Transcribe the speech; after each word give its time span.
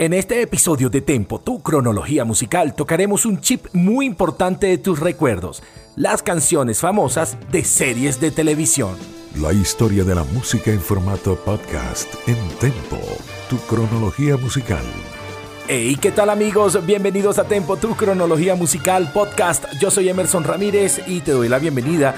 En 0.00 0.12
este 0.12 0.42
episodio 0.42 0.90
de 0.90 1.00
Tempo, 1.00 1.40
tu 1.40 1.60
cronología 1.60 2.24
musical, 2.24 2.72
tocaremos 2.76 3.26
un 3.26 3.40
chip 3.40 3.66
muy 3.72 4.06
importante 4.06 4.68
de 4.68 4.78
tus 4.78 5.00
recuerdos, 5.00 5.60
las 5.96 6.22
canciones 6.22 6.78
famosas 6.78 7.36
de 7.50 7.64
series 7.64 8.20
de 8.20 8.30
televisión. 8.30 8.94
La 9.40 9.52
historia 9.52 10.04
de 10.04 10.14
la 10.14 10.22
música 10.22 10.70
en 10.70 10.80
formato 10.80 11.34
podcast 11.44 12.14
en 12.28 12.36
Tempo, 12.60 13.00
tu 13.50 13.56
cronología 13.66 14.36
musical. 14.36 14.84
Hey, 15.66 15.98
¿qué 16.00 16.12
tal 16.12 16.30
amigos? 16.30 16.86
Bienvenidos 16.86 17.40
a 17.40 17.48
Tempo, 17.48 17.76
tu 17.76 17.96
cronología 17.96 18.54
musical 18.54 19.10
podcast. 19.12 19.64
Yo 19.80 19.90
soy 19.90 20.08
Emerson 20.08 20.44
Ramírez 20.44 21.00
y 21.08 21.22
te 21.22 21.32
doy 21.32 21.48
la 21.48 21.58
bienvenida 21.58 22.14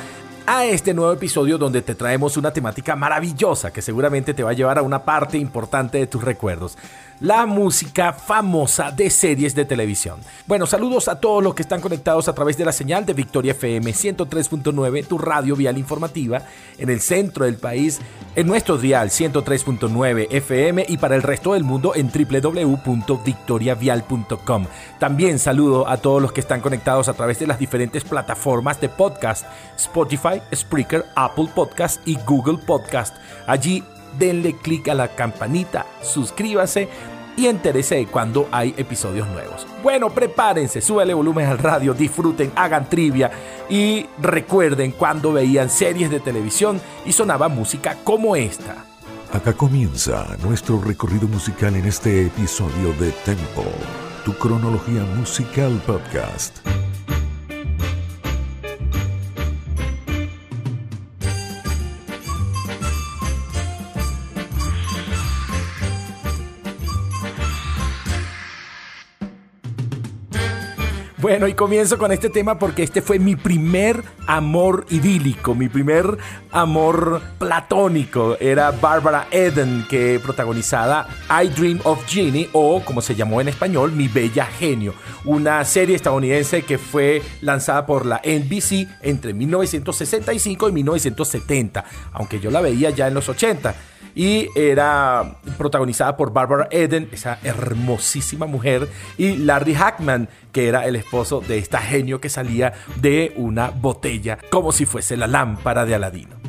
a 0.46 0.66
este 0.66 0.92
nuevo 0.94 1.12
episodio 1.12 1.58
donde 1.58 1.80
te 1.80 1.94
traemos 1.94 2.36
una 2.36 2.52
temática 2.52 2.96
maravillosa 2.96 3.72
que 3.72 3.80
seguramente 3.80 4.34
te 4.34 4.42
va 4.42 4.50
a 4.50 4.54
llevar 4.54 4.78
a 4.78 4.82
una 4.82 5.04
parte 5.04 5.38
importante 5.38 5.98
de 5.98 6.08
tus 6.08 6.22
recuerdos 6.22 6.76
la 7.20 7.46
música 7.46 8.12
famosa 8.12 8.90
de 8.90 9.08
series 9.10 9.54
de 9.54 9.64
televisión. 9.64 10.18
Bueno, 10.46 10.66
saludos 10.66 11.06
a 11.08 11.20
todos 11.20 11.42
los 11.42 11.54
que 11.54 11.62
están 11.62 11.80
conectados 11.80 12.28
a 12.28 12.34
través 12.34 12.56
de 12.56 12.64
la 12.64 12.72
señal 12.72 13.06
de 13.06 13.12
Victoria 13.12 13.52
FM 13.52 13.92
103.9, 13.92 15.06
tu 15.06 15.18
radio 15.18 15.54
vial 15.54 15.78
informativa, 15.78 16.42
en 16.78 16.88
el 16.88 17.00
centro 17.00 17.44
del 17.44 17.56
país, 17.56 18.00
en 18.34 18.46
nuestro 18.46 18.78
dial 18.78 19.10
103.9 19.10 20.28
FM 20.30 20.86
y 20.88 20.96
para 20.96 21.16
el 21.16 21.22
resto 21.22 21.52
del 21.52 21.64
mundo 21.64 21.92
en 21.94 22.10
www.victoriavial.com. 22.10 24.66
También 24.98 25.38
saludo 25.38 25.86
a 25.88 25.98
todos 25.98 26.22
los 26.22 26.32
que 26.32 26.40
están 26.40 26.60
conectados 26.60 27.08
a 27.08 27.14
través 27.14 27.38
de 27.38 27.46
las 27.46 27.58
diferentes 27.58 28.04
plataformas 28.04 28.80
de 28.80 28.88
podcast, 28.88 29.44
Spotify, 29.76 30.40
Spreaker, 30.54 31.04
Apple 31.14 31.48
Podcast 31.54 32.00
y 32.06 32.16
Google 32.26 32.58
Podcast. 32.58 33.16
Allí 33.46 33.82
denle 34.18 34.56
clic 34.56 34.88
a 34.88 34.94
la 34.94 35.14
campanita, 35.14 35.86
suscríbase 36.02 36.88
y 37.36 37.46
entérese 37.46 37.96
de 37.96 38.06
cuando 38.06 38.48
hay 38.52 38.74
episodios 38.76 39.26
nuevos. 39.28 39.66
Bueno, 39.82 40.10
prepárense, 40.10 40.80
súbele 40.80 41.14
volumen 41.14 41.46
al 41.46 41.58
radio, 41.58 41.94
disfruten, 41.94 42.52
hagan 42.54 42.88
trivia 42.88 43.30
y 43.68 44.06
recuerden 44.20 44.92
cuando 44.92 45.32
veían 45.32 45.70
series 45.70 46.10
de 46.10 46.20
televisión 46.20 46.80
y 47.06 47.12
sonaba 47.12 47.48
música 47.48 47.96
como 48.04 48.36
esta. 48.36 48.84
Acá 49.32 49.52
comienza 49.52 50.36
nuestro 50.42 50.80
recorrido 50.80 51.28
musical 51.28 51.76
en 51.76 51.86
este 51.86 52.26
episodio 52.26 52.92
de 52.98 53.12
Tempo, 53.24 53.64
tu 54.24 54.34
cronología 54.34 55.04
musical 55.16 55.80
podcast. 55.86 56.58
Bueno, 71.20 71.46
y 71.46 71.52
comienzo 71.52 71.98
con 71.98 72.12
este 72.12 72.30
tema 72.30 72.58
porque 72.58 72.82
este 72.82 73.02
fue 73.02 73.18
mi 73.18 73.36
primer 73.36 74.02
amor 74.26 74.86
idílico, 74.88 75.54
mi 75.54 75.68
primer 75.68 76.16
amor 76.50 77.20
platónico. 77.38 78.38
Era 78.40 78.70
Barbara 78.70 79.28
Eden, 79.30 79.84
que 79.90 80.18
protagonizada 80.18 81.06
I 81.28 81.48
Dream 81.48 81.80
of 81.84 82.06
Jeannie, 82.06 82.48
o 82.54 82.82
como 82.82 83.02
se 83.02 83.14
llamó 83.14 83.42
en 83.42 83.48
español, 83.48 83.92
Mi 83.92 84.08
Bella 84.08 84.46
Genio. 84.46 84.94
Una 85.26 85.62
serie 85.66 85.94
estadounidense 85.94 86.62
que 86.62 86.78
fue 86.78 87.20
lanzada 87.42 87.84
por 87.84 88.06
la 88.06 88.22
NBC 88.24 88.88
entre 89.02 89.34
1965 89.34 90.70
y 90.70 90.72
1970, 90.72 91.84
aunque 92.14 92.40
yo 92.40 92.50
la 92.50 92.62
veía 92.62 92.88
ya 92.88 93.08
en 93.08 93.14
los 93.14 93.28
80 93.28 93.74
y 94.14 94.48
era 94.54 95.36
protagonizada 95.58 96.16
por 96.16 96.32
Barbara 96.32 96.68
Eden, 96.70 97.08
esa 97.12 97.38
hermosísima 97.42 98.46
mujer, 98.46 98.88
y 99.18 99.36
Larry 99.36 99.74
Hackman, 99.74 100.28
que 100.52 100.68
era 100.68 100.86
el 100.86 100.96
esposo 100.96 101.40
de 101.40 101.58
esta 101.58 101.80
genio 101.80 102.20
que 102.20 102.28
salía 102.28 102.72
de 102.96 103.32
una 103.36 103.70
botella 103.70 104.38
como 104.50 104.72
si 104.72 104.86
fuese 104.86 105.16
la 105.16 105.26
lámpara 105.26 105.84
de 105.84 105.94
Aladino. 105.94 106.39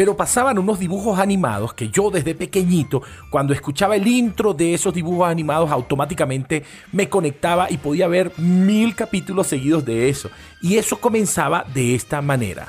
Pero 0.00 0.16
pasaban 0.16 0.58
unos 0.58 0.78
dibujos 0.78 1.18
animados 1.18 1.74
que 1.74 1.90
yo 1.90 2.10
desde 2.10 2.34
pequeñito, 2.34 3.02
cuando 3.28 3.52
escuchaba 3.52 3.96
el 3.96 4.06
intro 4.06 4.54
de 4.54 4.72
esos 4.72 4.94
dibujos 4.94 5.28
animados, 5.28 5.70
automáticamente 5.70 6.64
me 6.90 7.10
conectaba 7.10 7.70
y 7.70 7.76
podía 7.76 8.08
ver 8.08 8.32
mil 8.38 8.94
capítulos 8.94 9.48
seguidos 9.48 9.84
de 9.84 10.08
eso. 10.08 10.30
Y 10.62 10.78
eso 10.78 10.98
comenzaba 10.98 11.66
de 11.74 11.94
esta 11.94 12.22
manera. 12.22 12.68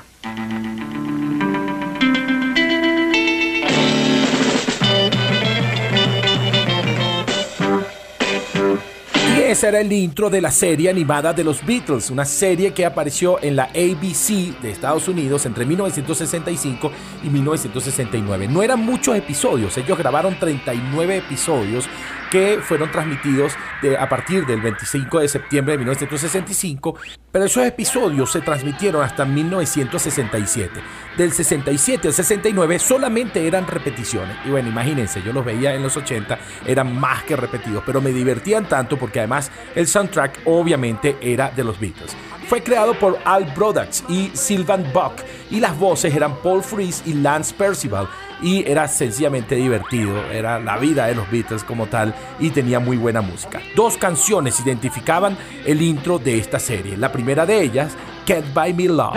Ese 9.52 9.68
era 9.68 9.82
el 9.82 9.92
intro 9.92 10.30
de 10.30 10.40
la 10.40 10.50
serie 10.50 10.90
animada 10.90 11.34
de 11.34 11.44
los 11.44 11.66
Beatles, 11.66 12.10
una 12.10 12.24
serie 12.24 12.72
que 12.72 12.86
apareció 12.86 13.38
en 13.44 13.58
la 13.58 13.66
ABC 13.66 14.58
de 14.62 14.72
Estados 14.72 15.10
Unidos 15.10 15.46
entre 15.46 15.66
1965 15.66 16.90
y 17.22 17.30
1969. 17.30 18.48
No 18.48 18.64
eran 18.64 18.80
muchos 18.80 19.14
episodios, 19.18 19.78
ellos 19.78 19.98
grabaron 19.98 20.40
39 20.40 21.18
episodios 21.18 21.90
que 22.32 22.60
fueron 22.64 22.90
transmitidos 22.90 23.54
a 24.00 24.10
partir 24.10 24.46
del 24.46 24.62
25 24.62 25.20
de 25.20 25.28
septiembre 25.28 25.74
de 25.74 25.80
1965, 25.80 26.96
pero 27.32 27.46
esos 27.46 27.64
episodios 27.66 28.32
se 28.32 28.42
transmitieron 28.42 29.04
hasta 29.04 29.26
1967. 29.26 30.82
Del 31.18 31.34
67 31.34 32.08
al 32.08 32.14
69 32.14 32.80
solamente 32.80 33.46
eran 33.46 33.68
repeticiones. 33.68 34.38
Y 34.46 34.50
bueno, 34.50 34.70
imagínense, 34.70 35.22
yo 35.22 35.34
los 35.34 35.44
veía 35.44 35.76
en 35.76 35.84
los 35.84 35.96
80, 35.98 36.40
eran 36.66 36.98
más 36.98 37.24
que 37.24 37.36
repetidos, 37.36 37.84
pero 37.86 38.02
me 38.02 38.12
divertían 38.12 38.68
tanto 38.68 38.98
porque 38.98 39.20
además 39.20 39.52
el 39.76 39.86
soundtrack 39.86 40.40
obviamente 40.46 41.18
era 41.22 41.52
de 41.52 41.66
los 41.66 41.80
Beatles. 41.80 42.16
Fue 42.48 42.64
creado 42.64 42.94
por 42.94 43.18
Al 43.26 43.46
Brodach 43.56 44.10
y 44.10 44.32
Sylvan 44.34 44.86
Buck 44.94 45.14
y 45.50 45.60
las 45.60 45.78
voces 45.78 46.16
eran 46.16 46.36
Paul 46.38 46.64
Frees 46.64 47.04
y 47.06 47.14
Lance 47.14 47.54
Percival 47.54 48.08
y 48.42 48.64
era 48.70 48.88
sencillamente 48.88 49.56
divertido, 49.56 50.32
era 50.32 50.60
la 50.60 50.78
vida 50.78 51.08
de 51.08 51.16
los 51.16 51.30
Beatles 51.30 51.64
como 51.64 51.88
tal 51.88 52.14
y 52.40 52.50
tenía 52.50 52.80
muy 52.80 52.98
buena 52.98 53.22
música. 53.22 53.62
Dos 53.76 53.98
canciones 53.98 54.60
identificaban 54.60 55.38
el 55.66 55.82
intro 55.82 56.20
de 56.20 56.38
esta 56.38 56.60
serie. 56.60 56.98
La 56.98 57.12
primera 57.12 57.46
de 57.46 57.62
ellas, 57.62 57.94
Can't 58.26 58.54
Buy 58.54 58.74
Me 58.74 58.86
Love. 58.86 59.14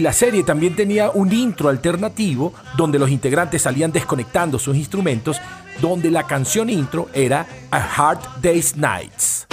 La 0.00 0.12
serie 0.12 0.42
también 0.42 0.74
tenía 0.76 1.10
un 1.10 1.32
intro 1.32 1.68
alternativo 1.68 2.52
donde 2.76 2.98
los 2.98 3.10
integrantes 3.10 3.62
salían 3.62 3.92
desconectando 3.92 4.58
sus 4.58 4.76
instrumentos, 4.76 5.40
donde 5.80 6.10
la 6.10 6.26
canción 6.26 6.68
intro 6.70 7.08
era 7.12 7.46
A 7.70 7.78
Hard 7.78 8.20
Day's 8.40 8.76
Nights. 8.76 9.46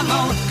Tempo 0.00 0.49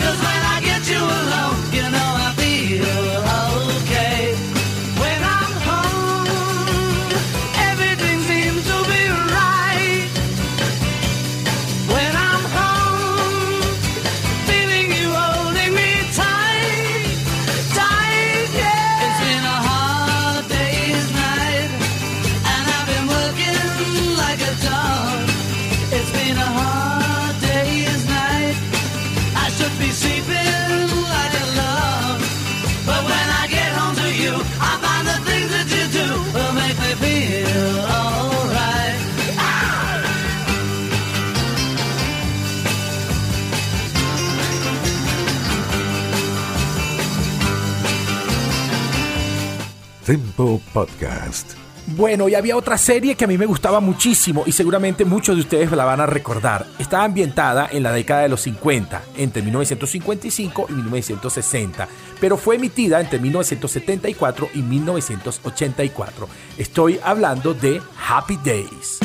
Bueno, 52.00 52.30
y 52.30 52.36
había 52.36 52.56
otra 52.56 52.78
serie 52.78 53.16
que 53.16 53.26
a 53.26 53.28
mí 53.28 53.38
me 53.38 53.46
gustaba 53.46 53.82
muchísimo 53.82 54.44
y 54.46 54.54
seguramente 54.54 55.04
muchos 55.04 55.36
de 55.36 55.42
ustedes 55.42 55.70
la 55.70 55.84
van 55.84 56.00
a 56.00 56.06
recordar. 56.06 56.66
Estaba 56.80 57.04
ambientada 57.04 57.68
en 57.70 57.84
la 57.84 57.92
década 57.92 58.22
de 58.22 58.30
los 58.30 58.40
50, 58.40 59.02
entre 59.18 59.42
1955 59.42 60.68
y 60.70 60.74
1960, 60.76 61.90
pero 62.22 62.38
fue 62.38 62.56
emitida 62.56 63.02
entre 63.02 63.20
1974 63.20 64.48
y 64.54 64.60
1984. 64.60 66.30
Estoy 66.58 67.02
hablando 67.04 67.54
de 67.54 67.82
Happy 68.08 68.38
Days. 68.46 69.00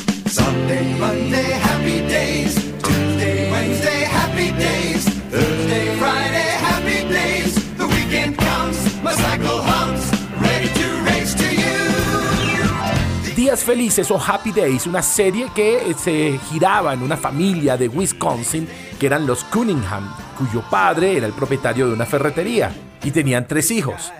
Happy 1.65 2.01
days. 2.09 2.64
Felices 13.65 14.11
o 14.11 14.21
Happy 14.21 14.53
Days, 14.53 14.87
una 14.87 15.01
serie 15.01 15.49
que 15.55 15.91
eh, 15.91 15.95
se 15.95 16.39
giraba 16.51 16.93
en 16.93 17.03
una 17.03 17.17
familia 17.17 17.79
de 17.79 17.89
Wisconsin 17.89 18.69
que 19.01 19.07
eran 19.07 19.27
los 19.27 19.43
Cunningham, 19.45 20.15
cuyo 20.37 20.63
padre 20.69 21.17
era 21.17 21.27
el 21.27 21.33
propietario 21.33 21.87
de 21.87 21.95
una 21.95 22.05
ferretería 22.05 22.71
y 23.03 23.11
tenían 23.11 23.49
tres 23.49 23.71
hijos, 23.71 24.13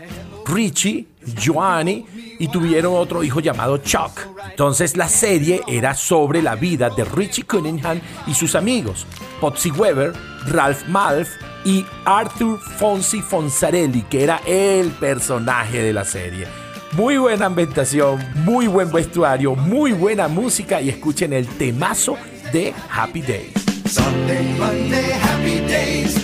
Richie, 0.47 1.07
Joanny 1.45 2.07
y 2.39 2.49
tuvieron 2.49 2.95
otro 2.97 3.23
hijo 3.23 3.41
llamado 3.41 3.77
Chuck. 3.77 4.19
Entonces 4.49 4.97
la 4.97 5.11
serie 5.11 5.61
era 5.67 5.93
sobre 5.93 6.41
la 6.41 6.55
vida 6.55 6.89
de 6.89 7.05
Richie 7.05 7.45
Cunningham 7.45 8.01
y 8.27 8.33
sus 8.33 8.55
amigos, 8.55 9.07
Potsy 9.43 9.71
Weber, 9.71 10.15
Ralph 10.47 10.89
Malf 10.89 11.29
y 11.67 11.85
Arthur 12.07 12.59
Fonsi 12.79 13.21
Fonsarelli, 13.21 14.03
que 14.03 14.25
era 14.25 14.41
el 14.47 14.91
personaje 14.93 15.83
de 15.83 15.93
la 15.93 16.05
serie. 16.05 16.64
Muy 16.97 17.17
buena 17.17 17.47
ambientación, 17.47 18.25
muy 18.45 18.69
buen 18.69 18.93
vestuario, 18.93 19.57
muy 19.57 19.91
buena 19.93 20.29
música 20.29 20.81
y 20.81 20.91
escuchen 20.91 21.33
el 21.33 21.49
temazo 21.49 22.17
de 22.53 22.73
Happy 22.89 23.21
Days. 23.21 23.53
Happy 25.19 25.61
days. 25.67 26.15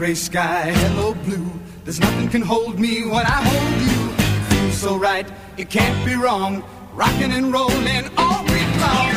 Gray 0.00 0.14
sky, 0.14 0.72
hello 0.72 1.12
blue. 1.12 1.52
There's 1.84 2.00
nothing 2.00 2.30
can 2.30 2.40
hold 2.40 2.80
me 2.80 3.02
when 3.04 3.26
I 3.26 3.38
hold 3.50 3.82
you. 3.82 4.00
Feels 4.48 4.78
so 4.78 4.96
right, 4.96 5.30
it 5.58 5.68
can't 5.68 6.06
be 6.06 6.14
wrong. 6.14 6.64
Rocking 6.94 7.32
and 7.32 7.52
rolling 7.52 8.08
all 8.16 8.42
week 8.44 8.72
long. 8.80 9.10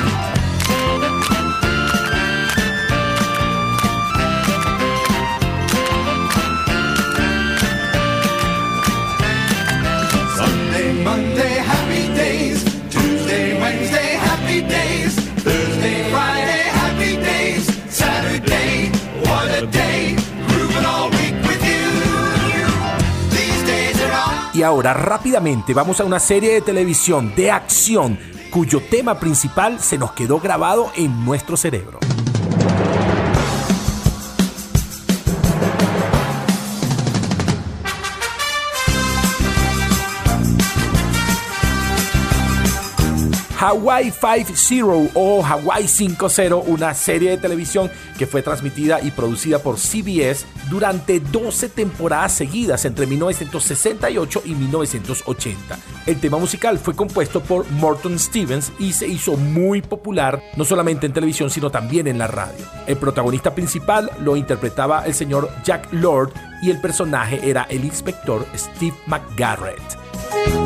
Sunday, 10.35 11.01
Monday, 11.01 11.53
Y 24.63 24.65
ahora 24.65 24.93
rápidamente 24.93 25.73
vamos 25.73 25.99
a 25.99 26.05
una 26.05 26.21
serie 26.21 26.53
de 26.53 26.61
televisión 26.61 27.35
de 27.35 27.51
acción 27.51 28.17
cuyo 28.49 28.79
tema 28.79 29.19
principal 29.19 29.81
se 29.81 29.97
nos 29.97 30.13
quedó 30.13 30.39
grabado 30.39 30.89
en 30.95 31.25
nuestro 31.25 31.57
cerebro. 31.57 31.99
Hawaii 43.63 44.11
5-0 44.11 45.11
o 45.13 45.41
Hawaii 45.41 45.85
5-0, 45.85 46.63
una 46.67 46.93
serie 46.93 47.29
de 47.29 47.37
televisión 47.37 47.89
que 48.17 48.27
fue 48.27 48.41
transmitida 48.41 48.99
y 49.01 49.11
producida 49.11 49.59
por 49.59 49.77
CBS 49.77 50.45
durante 50.69 51.21
12 51.21 51.69
temporadas 51.69 52.33
seguidas 52.33 52.83
entre 52.83 53.07
1968 53.07 54.41
y 54.43 54.55
1980. 54.55 55.79
El 56.05 56.19
tema 56.19 56.39
musical 56.39 56.77
fue 56.77 56.93
compuesto 56.93 57.39
por 57.39 57.69
Morton 57.71 58.19
Stevens 58.19 58.73
y 58.79 58.91
se 58.91 59.07
hizo 59.07 59.37
muy 59.37 59.81
popular 59.81 60.43
no 60.57 60.65
solamente 60.65 61.05
en 61.05 61.13
televisión 61.13 61.49
sino 61.49 61.69
también 61.69 62.07
en 62.07 62.17
la 62.17 62.27
radio. 62.27 62.65
El 62.85 62.97
protagonista 62.97 63.55
principal 63.55 64.11
lo 64.19 64.35
interpretaba 64.35 65.05
el 65.05 65.13
señor 65.13 65.49
Jack 65.63 65.87
Lord 65.93 66.33
y 66.61 66.69
el 66.69 66.81
personaje 66.81 67.39
era 67.49 67.63
el 67.69 67.85
inspector 67.85 68.45
Steve 68.57 68.95
McGarrett. 69.07 70.62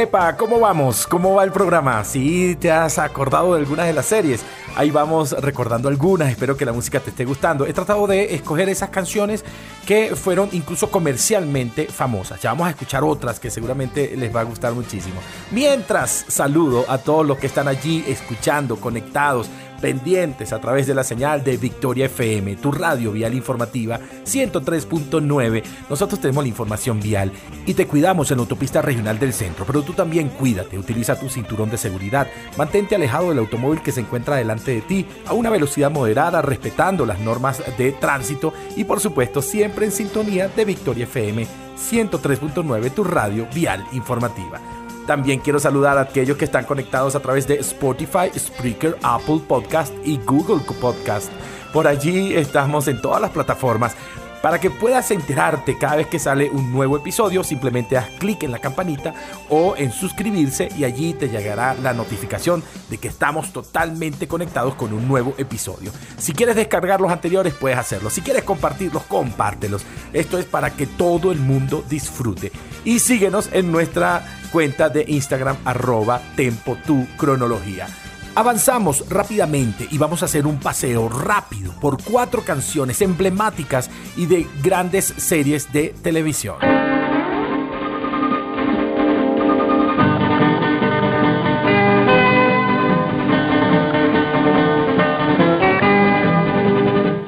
Epa, 0.00 0.34
¿cómo 0.38 0.58
vamos? 0.58 1.06
¿Cómo 1.06 1.34
va 1.34 1.44
el 1.44 1.52
programa? 1.52 2.02
Si 2.04 2.56
te 2.56 2.72
has 2.72 2.98
acordado 2.98 3.52
de 3.52 3.60
algunas 3.60 3.86
de 3.86 3.92
las 3.92 4.06
series, 4.06 4.42
ahí 4.74 4.90
vamos 4.90 5.32
recordando 5.32 5.90
algunas, 5.90 6.30
espero 6.30 6.56
que 6.56 6.64
la 6.64 6.72
música 6.72 7.00
te 7.00 7.10
esté 7.10 7.26
gustando. 7.26 7.66
He 7.66 7.74
tratado 7.74 8.06
de 8.06 8.34
escoger 8.34 8.70
esas 8.70 8.88
canciones 8.88 9.44
que 9.84 10.16
fueron 10.16 10.48
incluso 10.52 10.90
comercialmente 10.90 11.84
famosas. 11.84 12.40
Ya 12.40 12.48
vamos 12.48 12.68
a 12.68 12.70
escuchar 12.70 13.04
otras 13.04 13.38
que 13.38 13.50
seguramente 13.50 14.16
les 14.16 14.34
va 14.34 14.40
a 14.40 14.44
gustar 14.44 14.72
muchísimo. 14.72 15.20
Mientras 15.50 16.24
saludo 16.28 16.86
a 16.88 16.96
todos 16.96 17.26
los 17.26 17.36
que 17.36 17.48
están 17.48 17.68
allí 17.68 18.02
escuchando, 18.08 18.76
conectados, 18.76 19.50
pendientes 19.80 20.52
a 20.52 20.60
través 20.60 20.86
de 20.86 20.94
la 20.94 21.04
señal 21.04 21.42
de 21.42 21.56
Victoria 21.56 22.06
FM, 22.06 22.56
tu 22.56 22.72
radio 22.72 23.12
vial 23.12 23.34
informativa 23.34 23.98
103.9. 24.24 25.62
Nosotros 25.88 26.20
tenemos 26.20 26.44
la 26.44 26.48
información 26.48 27.00
vial 27.00 27.32
y 27.66 27.74
te 27.74 27.86
cuidamos 27.86 28.30
en 28.30 28.38
la 28.38 28.42
autopista 28.42 28.82
regional 28.82 29.18
del 29.18 29.32
centro, 29.32 29.64
pero 29.64 29.82
tú 29.82 29.92
también 29.92 30.28
cuídate, 30.28 30.78
utiliza 30.78 31.18
tu 31.18 31.28
cinturón 31.28 31.70
de 31.70 31.78
seguridad, 31.78 32.28
mantente 32.56 32.94
alejado 32.94 33.30
del 33.30 33.38
automóvil 33.38 33.82
que 33.82 33.92
se 33.92 34.00
encuentra 34.00 34.36
delante 34.36 34.72
de 34.72 34.80
ti 34.82 35.06
a 35.26 35.32
una 35.32 35.50
velocidad 35.50 35.90
moderada, 35.90 36.42
respetando 36.42 37.06
las 37.06 37.20
normas 37.20 37.62
de 37.78 37.92
tránsito 37.92 38.52
y 38.76 38.84
por 38.84 39.00
supuesto 39.00 39.42
siempre 39.42 39.86
en 39.86 39.92
sintonía 39.92 40.48
de 40.48 40.64
Victoria 40.64 41.04
FM 41.04 41.46
103.9, 41.76 42.90
tu 42.92 43.04
radio 43.04 43.46
vial 43.54 43.86
informativa. 43.92 44.79
También 45.10 45.40
quiero 45.40 45.58
saludar 45.58 45.98
a 45.98 46.02
aquellos 46.02 46.36
que 46.36 46.44
están 46.44 46.64
conectados 46.64 47.16
a 47.16 47.20
través 47.20 47.44
de 47.48 47.56
Spotify, 47.56 48.30
Spreaker, 48.38 48.96
Apple 49.02 49.40
Podcast 49.48 49.92
y 50.04 50.18
Google 50.18 50.62
Podcast. 50.80 51.32
Por 51.72 51.88
allí 51.88 52.32
estamos 52.36 52.86
en 52.86 53.02
todas 53.02 53.20
las 53.20 53.32
plataformas. 53.32 53.96
Para 54.42 54.58
que 54.58 54.70
puedas 54.70 55.10
enterarte 55.10 55.76
cada 55.76 55.96
vez 55.96 56.06
que 56.06 56.18
sale 56.18 56.48
un 56.48 56.72
nuevo 56.72 56.96
episodio, 56.96 57.44
simplemente 57.44 57.98
haz 57.98 58.08
clic 58.18 58.42
en 58.42 58.52
la 58.52 58.58
campanita 58.58 59.14
o 59.50 59.76
en 59.76 59.92
suscribirse 59.92 60.68
y 60.78 60.84
allí 60.84 61.12
te 61.12 61.28
llegará 61.28 61.74
la 61.74 61.92
notificación 61.92 62.62
de 62.88 62.96
que 62.96 63.08
estamos 63.08 63.52
totalmente 63.52 64.26
conectados 64.28 64.74
con 64.76 64.94
un 64.94 65.06
nuevo 65.06 65.34
episodio. 65.36 65.92
Si 66.16 66.32
quieres 66.32 66.56
descargar 66.56 67.02
los 67.02 67.12
anteriores, 67.12 67.52
puedes 67.52 67.76
hacerlo. 67.76 68.08
Si 68.08 68.22
quieres 68.22 68.44
compartirlos, 68.44 69.02
compártelos. 69.02 69.84
Esto 70.14 70.38
es 70.38 70.46
para 70.46 70.70
que 70.70 70.86
todo 70.86 71.32
el 71.32 71.38
mundo 71.38 71.84
disfrute. 71.88 72.50
Y 72.84 73.00
síguenos 73.00 73.50
en 73.52 73.70
nuestra 73.70 74.24
cuenta 74.52 74.88
de 74.88 75.04
Instagram 75.06 75.58
arroba 75.66 76.22
tempo 76.34 76.78
tu 76.86 77.06
cronología. 77.18 77.88
Avanzamos 78.34 79.08
rápidamente 79.08 79.88
y 79.90 79.98
vamos 79.98 80.22
a 80.22 80.26
hacer 80.26 80.46
un 80.46 80.60
paseo 80.60 81.08
rápido 81.08 81.72
por 81.80 82.02
cuatro 82.02 82.42
canciones 82.44 83.02
emblemáticas 83.02 83.90
y 84.16 84.26
de 84.26 84.46
grandes 84.62 85.06
series 85.16 85.72
de 85.72 85.94
televisión. 86.02 86.56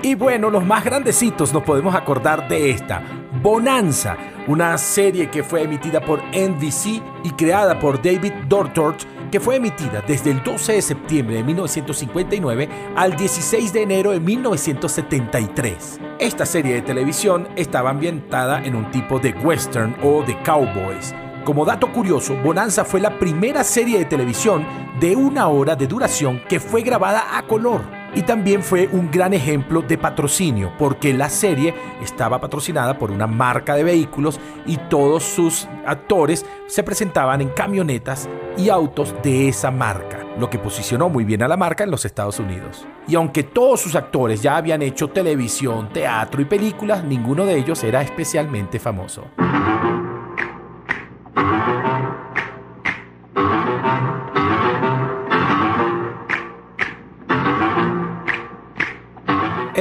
Y 0.05 0.15
bueno, 0.15 0.51
los 0.51 0.65
más 0.65 0.85
grandecitos 0.85 1.53
nos 1.53 1.65
podemos 1.65 1.97
acordar 1.97 2.47
de 2.49 2.71
esta, 2.71 3.03
Bonanza, 3.43 4.17
una 4.47 4.79
serie 4.79 5.29
que 5.31 5.43
fue 5.43 5.63
emitida 5.63 6.01
por 6.01 6.23
NBC 6.29 7.03
y 7.25 7.31
creada 7.37 7.81
por 7.81 8.01
David 8.01 8.33
Dortort 8.47 9.01
que 9.33 9.41
fue 9.41 9.57
emitida 9.57 10.05
desde 10.07 10.31
el 10.31 10.43
12 10.43 10.75
de 10.75 10.83
septiembre 10.83 11.37
de 11.37 11.43
1959 11.43 12.69
al 12.95 13.17
16 13.17 13.73
de 13.73 13.83
enero 13.83 14.13
de 14.13 14.21
1973. 14.21 16.01
Esta 16.19 16.45
serie 16.45 16.75
de 16.75 16.83
televisión 16.83 17.49
estaba 17.57 17.91
ambientada 17.91 18.63
en 18.63 18.77
un 18.77 18.91
tipo 18.91 19.19
de 19.19 19.33
western 19.33 19.97
o 20.03 20.23
de 20.23 20.41
cowboys. 20.43 21.15
Como 21.45 21.65
dato 21.65 21.91
curioso, 21.91 22.37
Bonanza 22.37 22.85
fue 22.85 23.01
la 23.01 23.19
primera 23.19 23.65
serie 23.65 23.99
de 23.99 24.05
televisión 24.05 24.65
de 25.01 25.17
una 25.17 25.49
hora 25.49 25.75
de 25.77 25.87
duración 25.87 26.43
que 26.47 26.61
fue 26.61 26.83
grabada 26.83 27.37
a 27.37 27.43
color 27.47 28.02
y 28.15 28.23
también 28.23 28.63
fue 28.63 28.89
un 28.93 29.11
gran 29.11 29.33
ejemplo 29.33 29.83
de 29.83 29.99
patrocinio, 29.99 30.73
porque 30.79 31.13
la 31.13 31.29
serie 31.29 31.75
estaba 32.03 32.41
patrocinada 32.41 32.99
por 32.99 33.11
una 33.11 33.27
marca 33.27 33.75
de 33.75 33.85
vehículos 33.85 34.39
y 34.67 34.77
todos 34.77 35.23
sus 35.23 35.69
actores 35.87 36.45
se 36.67 36.83
presentaban 36.83 37.41
en 37.41 37.49
camionetas 37.49 38.29
y 38.57 38.69
autos 38.69 39.15
de 39.23 39.49
esa 39.49 39.71
marca, 39.71 40.25
lo 40.39 40.51
que 40.51 40.59
posicionó 40.59 41.09
muy 41.09 41.25
bien 41.25 41.43
a 41.43 41.49
la 41.49 41.57
marca 41.57 41.85
en 41.85 41.91
los 41.91 42.05
Estados 42.05 42.39
Unidos. 42.39 42.87
Y 43.09 43.15
aunque 43.15 43.43
todos 43.43 43.81
sus 43.81 43.97
actores 43.97 44.43
ya 44.43 44.57
habían 44.57 44.83
hecho 44.83 45.09
televisión, 45.09 45.89
teatro 45.93 46.43
y 46.43 46.45
películas, 46.45 47.05
ninguno 47.05 47.47
de 47.47 47.57
ellos 47.57 47.83
era 47.83 48.03
especialmente 48.03 48.79
famoso. 48.79 49.25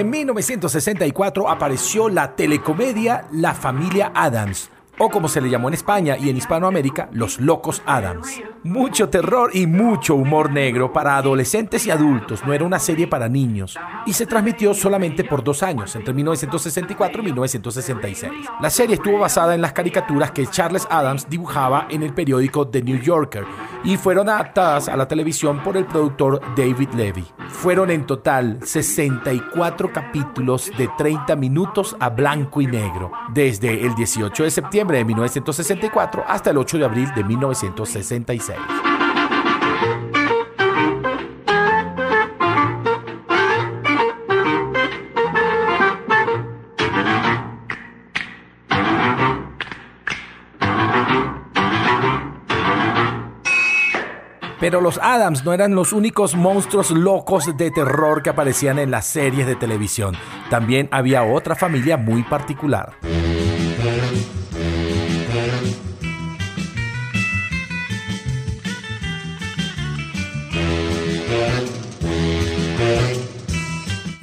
En 0.02 0.10
1964 0.10 1.48
apareció 1.48 2.10
la 2.10 2.36
telecomedia 2.36 3.28
La 3.32 3.54
familia 3.54 4.12
Adams, 4.16 4.72
o 4.98 5.10
como 5.10 5.28
se 5.28 5.42
le 5.42 5.50
llamó 5.50 5.68
en 5.68 5.74
España 5.76 6.18
y 6.18 6.30
en 6.30 6.38
Hispanoamérica, 6.38 7.10
Los 7.12 7.40
Locos 7.40 7.82
Adams. 7.86 8.42
Mucho 8.64 9.10
terror 9.10 9.52
y 9.54 9.66
mucho 9.66 10.16
humor 10.16 10.52
negro 10.52 10.92
para 10.92 11.18
adolescentes 11.18 11.86
y 11.88 11.92
adultos, 11.92 12.46
no 12.46 12.54
era 12.54 12.66
una 12.66 12.80
serie 12.80 13.08
para 13.08 13.30
niños, 13.30 13.78
y 14.06 14.14
se 14.14 14.26
transmitió 14.26 14.74
solamente 14.74 15.24
por 15.24 15.44
dos 15.44 15.64
años, 15.64 15.96
entre 15.96 16.14
1964 16.14 17.22
y 17.22 17.26
1966. 17.26 18.32
La 18.60 18.70
serie 18.70 18.96
estuvo 18.96 19.20
basada 19.20 19.56
en 19.56 19.62
las 19.62 19.74
caricaturas 19.74 20.32
que 20.32 20.48
Charles 20.48 20.88
Adams 20.90 21.28
dibujaba 21.30 21.88
en 21.90 22.04
el 22.04 22.14
periódico 22.14 22.68
The 22.68 22.84
New 22.84 23.00
Yorker 23.00 23.46
y 23.84 23.98
fueron 23.98 24.30
adaptadas 24.30 24.90
a 24.90 24.98
la 24.98 25.08
televisión 25.08 25.64
por 25.64 25.78
el 25.78 25.86
productor 25.86 26.42
David 26.56 26.90
Levy. 26.96 27.26
Fueron 27.50 27.92
en 27.92 28.06
total 28.06 28.60
64 28.62 29.92
capítulos 29.92 30.72
de 30.78 30.90
30 30.98 31.36
minutos 31.36 31.96
a 32.00 32.10
blanco 32.10 32.62
y 32.62 32.68
negro, 32.68 33.12
desde 33.34 33.86
el 33.86 33.96
18 33.96 34.44
de 34.44 34.52
septiembre 34.52 34.81
de 34.88 35.06
1964 35.06 36.24
hasta 36.28 36.50
el 36.50 36.58
8 36.58 36.78
de 36.80 36.86
abril 36.86 37.12
de 37.16 37.24
1966. 37.24 38.58
Pero 54.62 54.80
los 54.80 55.00
Adams 55.00 55.44
no 55.44 55.54
eran 55.54 55.74
los 55.74 55.92
únicos 55.92 56.36
monstruos 56.36 56.92
locos 56.92 57.58
de 57.58 57.72
terror 57.72 58.22
que 58.22 58.30
aparecían 58.30 58.78
en 58.78 58.92
las 58.92 59.08
series 59.08 59.48
de 59.48 59.56
televisión. 59.56 60.16
También 60.52 60.88
había 60.92 61.24
otra 61.24 61.56
familia 61.56 61.98
muy 61.98 62.22
particular. 62.22 62.94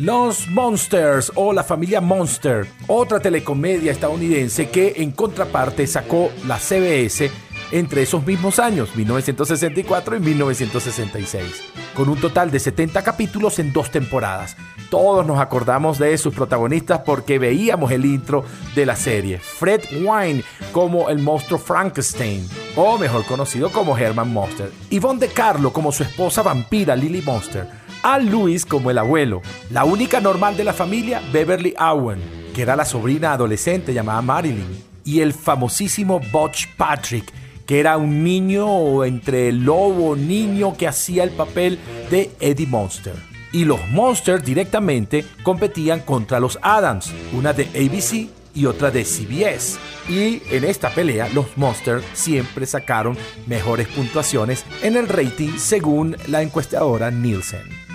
Los 0.09 0.49
Monsters 0.49 1.31
o 1.35 1.53
la 1.53 1.63
familia 1.63 2.01
Monster, 2.01 2.67
otra 2.87 3.21
telecomedia 3.21 3.93
estadounidense 3.93 4.71
que 4.71 4.95
en 4.97 5.11
contraparte 5.11 5.87
sacó 5.87 6.31
la 6.47 6.59
CBS 6.59 7.31
entre 7.73 8.01
esos 8.01 8.25
mismos 8.25 8.59
años, 8.59 8.97
1964 8.97 10.17
y 10.17 10.21
1966, 10.21 11.63
con 11.93 12.09
un 12.09 12.19
total 12.19 12.51
de 12.51 12.59
70 12.59 13.05
capítulos 13.05 13.59
en 13.59 13.71
dos 13.71 13.91
temporadas. 13.91 14.57
Todos 14.89 15.27
nos 15.27 15.41
acordamos 15.41 15.99
de 15.99 16.17
sus 16.17 16.33
protagonistas 16.33 17.03
porque 17.05 17.39
veíamos 17.39 17.93
el 17.93 18.07
intro 18.07 18.47
de 18.75 18.87
la 18.87 18.97
serie. 18.97 19.39
Fred 19.39 19.83
Wine 19.93 20.43
como 20.73 21.11
el 21.11 21.19
monstruo 21.19 21.59
Frankenstein, 21.59 22.49
o 22.77 22.97
mejor 22.97 23.27
conocido 23.27 23.71
como 23.71 23.99
Herman 23.99 24.33
Monster. 24.33 24.73
Yvonne 24.89 25.21
de 25.21 25.29
Carlo 25.29 25.71
como 25.71 25.93
su 25.93 26.03
esposa 26.03 26.43
vampira 26.43 26.97
Lily 26.97 27.21
Monster. 27.21 27.88
Al 28.03 28.27
Lewis 28.27 28.65
como 28.65 28.91
el 28.91 28.99
abuelo. 28.99 29.43
La 29.71 29.85
única 29.85 30.21
normal 30.21 30.57
de 30.57 30.65
la 30.65 30.73
familia, 30.73 31.21
Beverly 31.33 31.75
Owen, 31.79 32.21
que 32.55 32.63
era 32.63 32.77
la 32.77 32.85
sobrina 32.85 33.33
adolescente 33.33 33.93
llamada 33.93 34.23
Marilyn. 34.23 34.85
Y 35.05 35.21
el 35.21 35.33
famosísimo 35.33 36.21
Butch 36.33 36.69
Patrick, 36.77 37.33
que 37.67 37.81
era 37.81 37.97
un 37.97 38.23
niño 38.23 39.05
entre 39.05 39.53
lobo, 39.53 40.17
niño 40.17 40.77
que 40.77 40.89
hacía 40.89 41.25
el 41.25 41.31
papel 41.31 41.79
de 42.11 42.31
Eddie 42.41 42.67
Monster. 42.67 43.15
Y 43.53 43.65
los 43.65 43.81
Monsters 43.89 44.45
directamente 44.45 45.25
competían 45.43 46.01
contra 46.01 46.39
los 46.39 46.59
Adams, 46.63 47.13
una 47.33 47.53
de 47.53 47.65
ABC 47.65 48.29
y 48.55 48.67
otra 48.67 48.91
de 48.91 49.05
CBS. 49.05 49.79
Y 50.09 50.43
en 50.51 50.65
esta 50.65 50.91
pelea 50.91 51.29
los 51.33 51.57
Monsters 51.57 52.05
siempre 52.13 52.67
sacaron 52.67 53.17
mejores 53.47 53.89
puntuaciones 53.89 54.65
en 54.83 54.97
el 54.97 55.09
rating 55.09 55.59
según 55.59 56.17
la 56.27 56.43
encuestadora 56.43 57.11
Nielsen. 57.11 57.88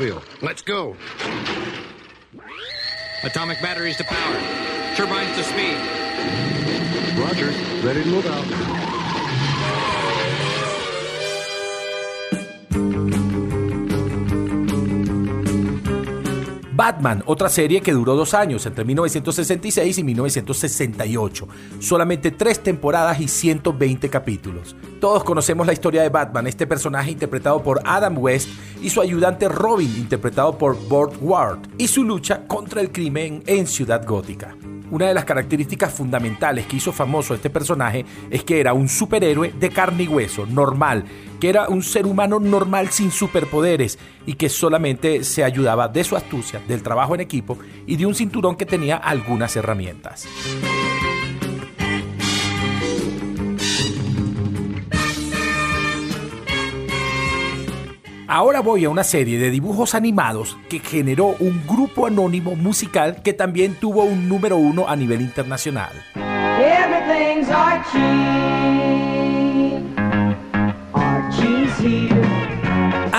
Batmobile. 0.00 0.42
Let's 0.42 0.62
go. 0.62 0.96
Atomic 3.22 3.60
batteries 3.60 3.96
to 3.98 4.04
power. 4.04 4.94
Turbines 4.96 5.36
to 5.36 5.42
speed. 5.44 5.76
Roger. 7.18 7.50
Ready 7.86 8.02
to 8.02 8.08
move 8.08 8.26
out. 8.26 8.99
Batman, 16.80 17.22
otra 17.26 17.50
serie 17.50 17.82
que 17.82 17.92
duró 17.92 18.16
dos 18.16 18.32
años, 18.32 18.64
entre 18.64 18.86
1966 18.86 19.98
y 19.98 20.02
1968. 20.02 21.46
Solamente 21.78 22.30
tres 22.30 22.60
temporadas 22.60 23.20
y 23.20 23.28
120 23.28 24.08
capítulos. 24.08 24.74
Todos 24.98 25.22
conocemos 25.22 25.66
la 25.66 25.74
historia 25.74 26.00
de 26.00 26.08
Batman, 26.08 26.46
este 26.46 26.66
personaje 26.66 27.10
interpretado 27.10 27.62
por 27.62 27.82
Adam 27.84 28.16
West 28.16 28.48
y 28.80 28.88
su 28.88 29.02
ayudante 29.02 29.46
Robin, 29.50 29.94
interpretado 29.94 30.56
por 30.56 30.74
Burt 30.88 31.16
Ward, 31.20 31.58
y 31.76 31.86
su 31.86 32.02
lucha 32.02 32.46
contra 32.46 32.80
el 32.80 32.90
crimen 32.90 33.42
en 33.44 33.66
Ciudad 33.66 34.06
Gótica. 34.06 34.56
Una 34.90 35.06
de 35.06 35.14
las 35.14 35.24
características 35.24 35.92
fundamentales 35.92 36.66
que 36.66 36.76
hizo 36.76 36.92
famoso 36.92 37.32
a 37.32 37.36
este 37.36 37.50
personaje 37.50 38.04
es 38.28 38.42
que 38.42 38.60
era 38.60 38.72
un 38.72 38.88
superhéroe 38.88 39.52
de 39.52 39.70
carne 39.70 40.02
y 40.02 40.08
hueso, 40.08 40.46
normal, 40.46 41.04
que 41.38 41.48
era 41.48 41.68
un 41.68 41.82
ser 41.82 42.06
humano 42.06 42.40
normal 42.40 42.90
sin 42.90 43.10
superpoderes 43.10 43.98
y 44.26 44.34
que 44.34 44.48
solamente 44.48 45.22
se 45.22 45.44
ayudaba 45.44 45.88
de 45.88 46.02
su 46.02 46.16
astucia, 46.16 46.60
del 46.66 46.82
trabajo 46.82 47.14
en 47.14 47.20
equipo 47.20 47.58
y 47.86 47.96
de 47.96 48.06
un 48.06 48.14
cinturón 48.14 48.56
que 48.56 48.66
tenía 48.66 48.96
algunas 48.96 49.54
herramientas. 49.56 50.26
Ahora 58.32 58.60
voy 58.60 58.84
a 58.84 58.90
una 58.90 59.02
serie 59.02 59.40
de 59.40 59.50
dibujos 59.50 59.96
animados 59.96 60.56
que 60.68 60.78
generó 60.78 61.34
un 61.40 61.66
grupo 61.66 62.06
anónimo 62.06 62.54
musical 62.54 63.22
que 63.24 63.32
también 63.32 63.74
tuvo 63.74 64.04
un 64.04 64.28
número 64.28 64.56
uno 64.56 64.86
a 64.86 64.94
nivel 64.94 65.20
internacional. 65.20 65.90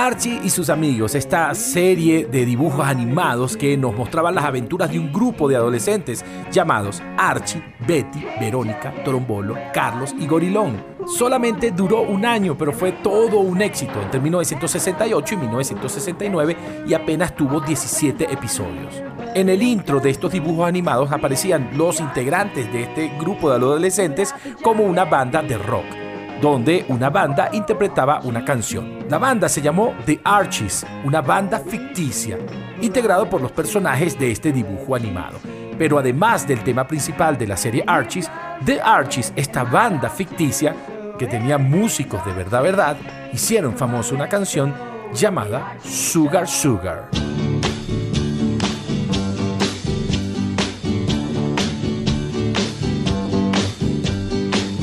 Archie 0.04 0.42
y 0.44 0.50
sus 0.50 0.72
amigos, 0.72 1.14
esta 1.14 1.54
serie 1.54 2.26
de 2.26 2.44
dibujos 2.44 2.84
animados 2.84 3.56
que 3.56 3.78
nos 3.78 3.96
mostraban 3.96 4.34
las 4.34 4.46
aventuras 4.46 4.90
de 4.90 4.98
un 4.98 5.14
grupo 5.14 5.48
de 5.48 5.56
adolescentes 5.56 6.26
llamados 6.52 7.04
Archie, 7.20 7.62
Betty, 7.86 8.26
Verónica, 8.40 8.92
Trombolo, 9.06 9.56
Carlos 9.72 10.16
y 10.18 10.26
Gorilón. 10.26 10.84
Solamente 11.06 11.70
duró 11.70 12.02
un 12.02 12.26
año, 12.26 12.58
pero 12.58 12.74
fue 12.74 12.94
todo 12.94 13.42
un 13.42 13.62
éxito 13.62 14.02
entre 14.02 14.20
1968 14.20 15.36
y 15.36 15.38
1969 15.38 16.58
y 16.88 16.96
apenas 16.96 17.36
tuvo 17.36 17.62
17 17.62 18.24
episodios. 18.24 19.04
En 19.36 19.50
el 19.50 19.62
intro 19.62 20.00
de 20.00 20.10
estos 20.10 20.32
dibujos 20.32 20.68
animados 20.68 21.12
aparecían 21.12 21.78
los 21.78 22.00
integrantes 22.00 22.74
de 22.74 22.84
este 22.86 23.10
grupo 23.20 23.52
de 23.52 23.58
adolescentes 23.58 24.34
como 24.64 24.84
una 24.84 25.06
banda 25.06 25.44
de 25.44 25.60
rock 25.60 26.01
donde 26.42 26.86
una 26.88 27.12
banda 27.12 27.50
interpretaba 27.54 28.20
una 28.24 28.44
canción. 28.44 29.06
La 29.08 29.20
banda 29.20 29.48
se 29.48 29.62
llamó 29.62 29.94
The 30.06 30.20
Archies, 30.24 30.86
una 31.06 31.22
banda 31.22 31.60
ficticia, 31.60 32.38
integrado 32.82 33.30
por 33.30 33.42
los 33.42 33.52
personajes 33.52 34.18
de 34.18 34.32
este 34.32 34.52
dibujo 34.52 34.96
animado. 34.96 35.38
Pero 35.78 36.00
además 36.00 36.48
del 36.48 36.64
tema 36.64 36.88
principal 36.88 37.38
de 37.38 37.48
la 37.48 37.56
serie 37.56 37.84
Archies, 37.86 38.30
The 38.66 38.82
Archies, 38.82 39.32
esta 39.36 39.64
banda 39.64 40.10
ficticia, 40.10 40.76
que 41.18 41.28
tenía 41.28 41.60
músicos 41.60 42.26
de 42.26 42.34
verdad, 42.34 42.64
verdad, 42.64 42.98
hicieron 43.32 43.78
famosa 43.78 44.16
una 44.16 44.28
canción 44.28 44.74
llamada 45.14 45.78
Sugar 45.84 46.48
Sugar. 46.48 47.10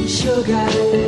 Sugar. 0.06 1.07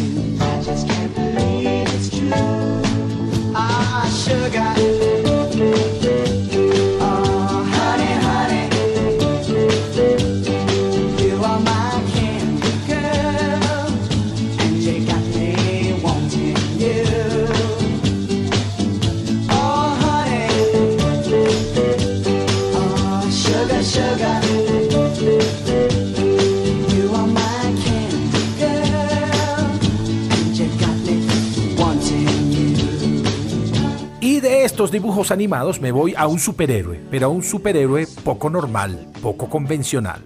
dibujos 34.89 35.29
animados 35.29 35.79
me 35.79 35.91
voy 35.91 36.15
a 36.17 36.25
un 36.25 36.39
superhéroe, 36.39 36.99
pero 37.11 37.27
a 37.27 37.29
un 37.29 37.43
superhéroe 37.43 38.07
poco 38.23 38.49
normal, 38.49 39.07
poco 39.21 39.47
convencional. 39.47 40.23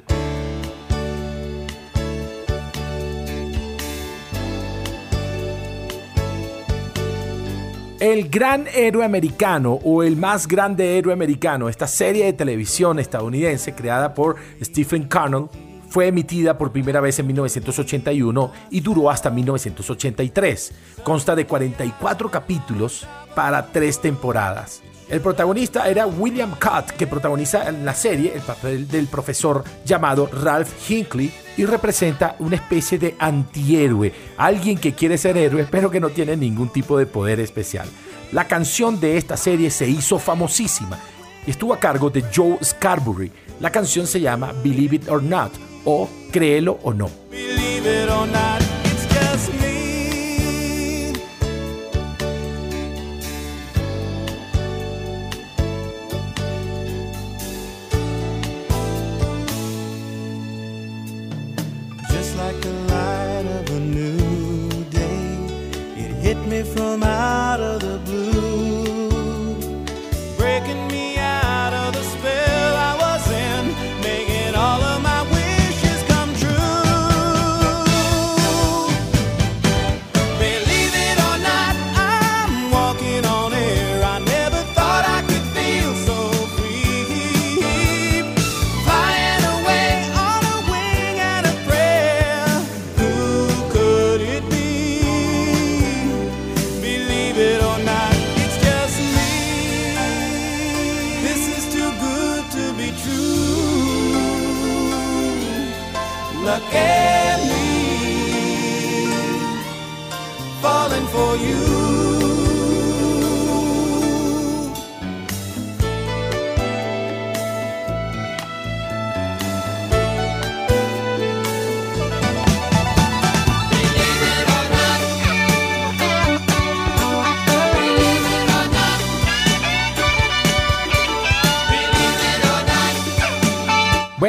El 8.00 8.30
gran 8.30 8.66
héroe 8.74 9.04
americano 9.04 9.80
o 9.84 10.04
el 10.04 10.16
más 10.16 10.48
grande 10.48 10.98
héroe 10.98 11.12
americano, 11.12 11.68
esta 11.68 11.88
serie 11.88 12.26
de 12.26 12.34
televisión 12.34 13.00
estadounidense 13.00 13.74
creada 13.74 14.14
por 14.14 14.36
Stephen 14.62 15.06
Connell, 15.06 15.48
fue 15.96 16.08
emitida 16.08 16.58
por 16.58 16.74
primera 16.74 17.00
vez 17.00 17.20
en 17.20 17.28
1981 17.28 18.52
y 18.70 18.82
duró 18.82 19.10
hasta 19.10 19.30
1983. 19.30 20.74
Consta 21.06 21.38
de 21.38 21.48
44 21.48 22.30
capítulos 22.30 23.08
para 23.34 23.68
tres 23.68 24.02
temporadas. 24.02 24.82
El 25.08 25.22
protagonista 25.22 25.88
era 25.88 26.06
William 26.06 26.52
Cutt, 26.60 26.92
que 26.98 27.08
protagoniza 27.08 27.70
en 27.70 27.86
la 27.86 27.94
serie 27.94 28.34
el 28.36 28.42
papel 28.42 28.90
del 28.90 29.08
profesor 29.08 29.64
llamado 29.86 30.30
Ralph 30.44 30.68
Hinckley 30.90 31.32
y 31.56 31.64
representa 31.64 32.36
una 32.40 32.58
especie 32.58 33.00
de 33.00 33.16
antihéroe, 33.18 34.12
alguien 34.36 34.78
que 34.78 34.96
quiere 34.96 35.18
ser 35.18 35.38
héroe 35.38 35.66
pero 35.72 35.90
que 35.90 36.02
no 36.02 36.10
tiene 36.10 36.36
ningún 36.36 36.68
tipo 36.74 36.98
de 36.98 37.06
poder 37.06 37.40
especial. 37.40 37.88
La 38.34 38.50
canción 38.50 39.00
de 39.00 39.16
esta 39.16 39.38
serie 39.38 39.70
se 39.70 39.88
hizo 39.88 40.20
famosísima 40.20 41.00
y 41.48 41.52
estuvo 41.52 41.74
a 41.74 41.80
cargo 41.80 42.10
de 42.10 42.26
Joe 42.36 42.58
Scarbury. 42.62 43.32
La 43.62 43.70
canción 43.70 44.06
se 44.06 44.20
llama 44.20 44.52
Believe 44.62 44.98
It 44.98 45.08
or 45.08 45.24
Not 45.24 45.54
o 45.86 46.08
Créelo 46.32 46.80
o 46.84 46.94
No. 46.94 47.10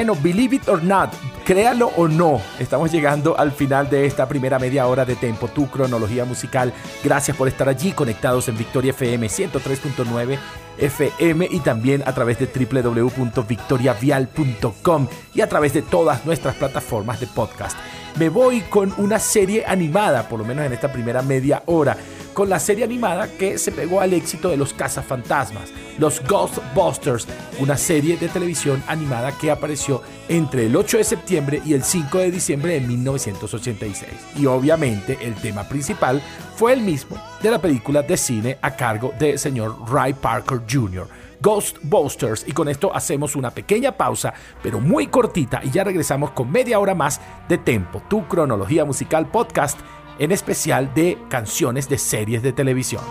Bueno, 0.07 0.23
believe 0.23 0.55
it 0.55 0.69
or 0.69 0.81
not, 0.85 1.13
créalo 1.45 1.89
o 1.97 2.07
no, 2.07 2.41
estamos 2.61 2.93
llegando 2.93 3.37
al 3.37 3.51
final 3.51 3.91
de 3.91 4.07
esta 4.07 4.29
primera 4.29 4.61
media 4.61 4.87
hora 4.87 5.05
de 5.05 5.17
Tempo, 5.17 5.49
tu 5.49 5.69
cronología 5.69 6.25
musical. 6.25 6.73
Gracias 7.03 7.37
por 7.37 7.49
estar 7.49 7.69
allí 7.69 7.91
conectados 7.91 8.47
en 8.47 8.57
Victoria 8.57 8.91
FM 8.91 9.27
103.9 9.27 10.39
FM 10.79 11.49
y 11.51 11.59
también 11.59 12.05
a 12.07 12.13
través 12.13 12.39
de 12.39 12.47
www.victoriavial.com 12.47 15.09
y 15.35 15.41
a 15.41 15.49
través 15.49 15.73
de 15.73 15.83
todas 15.83 16.25
nuestras 16.25 16.55
plataformas 16.55 17.19
de 17.19 17.27
podcast. 17.27 17.77
Me 18.17 18.29
voy 18.29 18.61
con 18.61 18.95
una 18.99 19.19
serie 19.19 19.65
animada, 19.67 20.29
por 20.29 20.39
lo 20.39 20.45
menos 20.45 20.67
en 20.67 20.73
esta 20.73 20.93
primera 20.93 21.21
media 21.21 21.65
hora 21.67 21.97
con 22.37 22.51
la 22.51 22.61
serie 22.61 22.85
animada 22.85 23.29
que 23.39 23.57
se 23.57 23.73
pegó 23.73 24.03
al 24.03 24.13
éxito 24.13 24.51
de 24.51 24.59
los 24.59 24.75
cazafantasmas, 24.75 25.73
los 25.97 26.23
Ghostbusters, 26.29 27.27
una 27.61 27.79
serie 27.79 28.19
de 28.19 28.29
televisión 28.29 28.83
animada 28.89 29.33
que 29.33 29.51
apareció 29.51 30.03
entre 30.29 30.67
el 30.67 30.77
8 30.77 30.99
de 30.99 31.05
septiembre 31.05 31.63
y 31.65 31.73
el 31.73 31.83
5 31.83 32.19
de 32.19 32.31
diciembre 32.31 32.75
de 32.75 32.87
1986. 32.87 34.11
Y 34.37 34.45
obviamente 34.45 35.17
el 35.23 35.35
tema 35.37 35.67
principal 35.67 36.21
fue 36.57 36.75
el 36.75 36.83
mismo 36.83 37.17
de 37.43 37.51
la 37.51 37.59
película 37.59 38.03
de 38.03 38.19
cine 38.19 38.59
a 38.61 38.77
cargo 38.77 39.15
del 39.19 39.39
señor 39.39 39.75
Ray 39.91 40.13
Parker 40.13 40.61
Jr. 40.71 41.09
Ghostbusters 41.41 42.45
y 42.47 42.53
con 42.53 42.69
esto 42.69 42.95
hacemos 42.95 43.35
una 43.35 43.51
pequeña 43.51 43.93
pausa 43.93 44.35
pero 44.63 44.79
muy 44.79 45.07
cortita 45.07 45.63
y 45.65 45.71
ya 45.71 45.85
regresamos 45.85 46.33
con 46.33 46.51
media 46.51 46.79
hora 46.81 46.95
más 46.95 47.19
de 47.49 47.57
Tempo, 47.57 48.03
tu 48.11 48.29
cronología 48.29 48.85
musical 48.85 49.27
podcast 49.31 49.79
en 50.19 50.33
especial 50.33 50.93
de 50.95 51.19
canciones 51.29 51.89
de 51.89 51.99
series 51.99 52.43
de 52.43 52.53
televisión. 52.53 53.03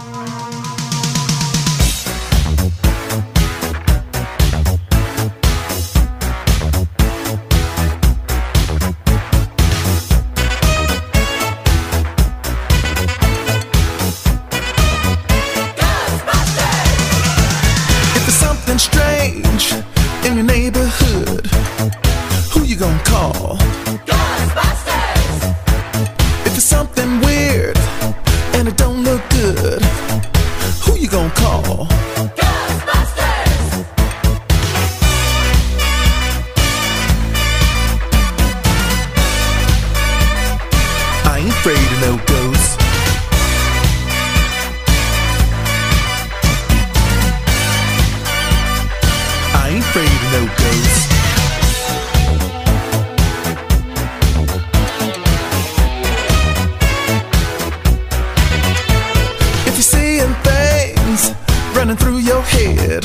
head 62.51 63.04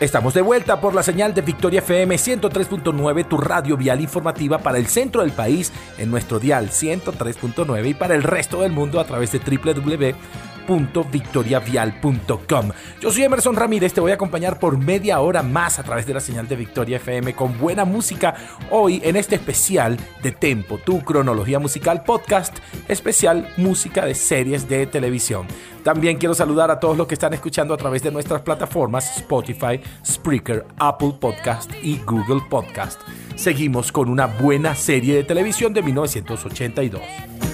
Estamos 0.00 0.34
de 0.34 0.42
vuelta 0.42 0.80
por 0.80 0.92
la 0.92 1.04
señal 1.04 1.34
de 1.34 1.42
Victoria 1.42 1.78
FM 1.78 2.16
103.9, 2.16 3.28
tu 3.28 3.36
radio 3.36 3.76
vial 3.76 4.00
informativa 4.00 4.58
para 4.58 4.78
el 4.78 4.88
centro 4.88 5.22
del 5.22 5.30
país 5.30 5.72
en 5.98 6.10
nuestro 6.10 6.40
dial 6.40 6.70
103.9 6.70 7.90
y 7.90 7.94
para 7.94 8.16
el 8.16 8.24
resto 8.24 8.62
del 8.62 8.72
mundo 8.72 8.98
a 8.98 9.04
través 9.04 9.30
de 9.30 9.38
www.victoriavial.com. 10.66 12.70
Yo 13.00 13.10
soy 13.10 13.22
Emerson 13.22 13.56
Ramírez, 13.56 13.92
te 13.92 14.00
voy 14.00 14.12
a 14.12 14.14
acompañar 14.14 14.58
por 14.58 14.78
media 14.78 15.20
hora 15.20 15.42
más 15.42 15.78
a 15.78 15.82
través 15.82 16.06
de 16.06 16.14
la 16.14 16.20
señal 16.20 16.48
de 16.48 16.56
Victoria 16.56 16.96
FM 16.96 17.34
con 17.34 17.58
buena 17.58 17.84
música 17.84 18.34
hoy 18.70 19.00
en 19.04 19.16
este 19.16 19.36
especial 19.36 19.98
de 20.22 20.32
Tempo, 20.32 20.78
tu 20.78 21.02
cronología 21.02 21.58
musical 21.58 22.02
podcast, 22.04 22.58
especial 22.88 23.52
música 23.56 24.04
de 24.04 24.14
series 24.14 24.68
de 24.68 24.86
televisión. 24.86 25.46
También 25.82 26.16
quiero 26.16 26.34
saludar 26.34 26.70
a 26.70 26.80
todos 26.80 26.96
los 26.96 27.06
que 27.06 27.14
están 27.14 27.34
escuchando 27.34 27.74
a 27.74 27.76
través 27.76 28.02
de 28.02 28.10
nuestras 28.10 28.40
plataformas 28.40 29.18
Spotify, 29.18 29.80
Spreaker, 30.04 30.64
Apple 30.78 31.14
Podcast 31.20 31.70
y 31.82 31.98
Google 31.98 32.40
Podcast. 32.48 33.00
Seguimos 33.36 33.92
con 33.92 34.08
una 34.08 34.26
buena 34.26 34.74
serie 34.74 35.16
de 35.16 35.24
televisión 35.24 35.74
de 35.74 35.82
1982. 35.82 37.53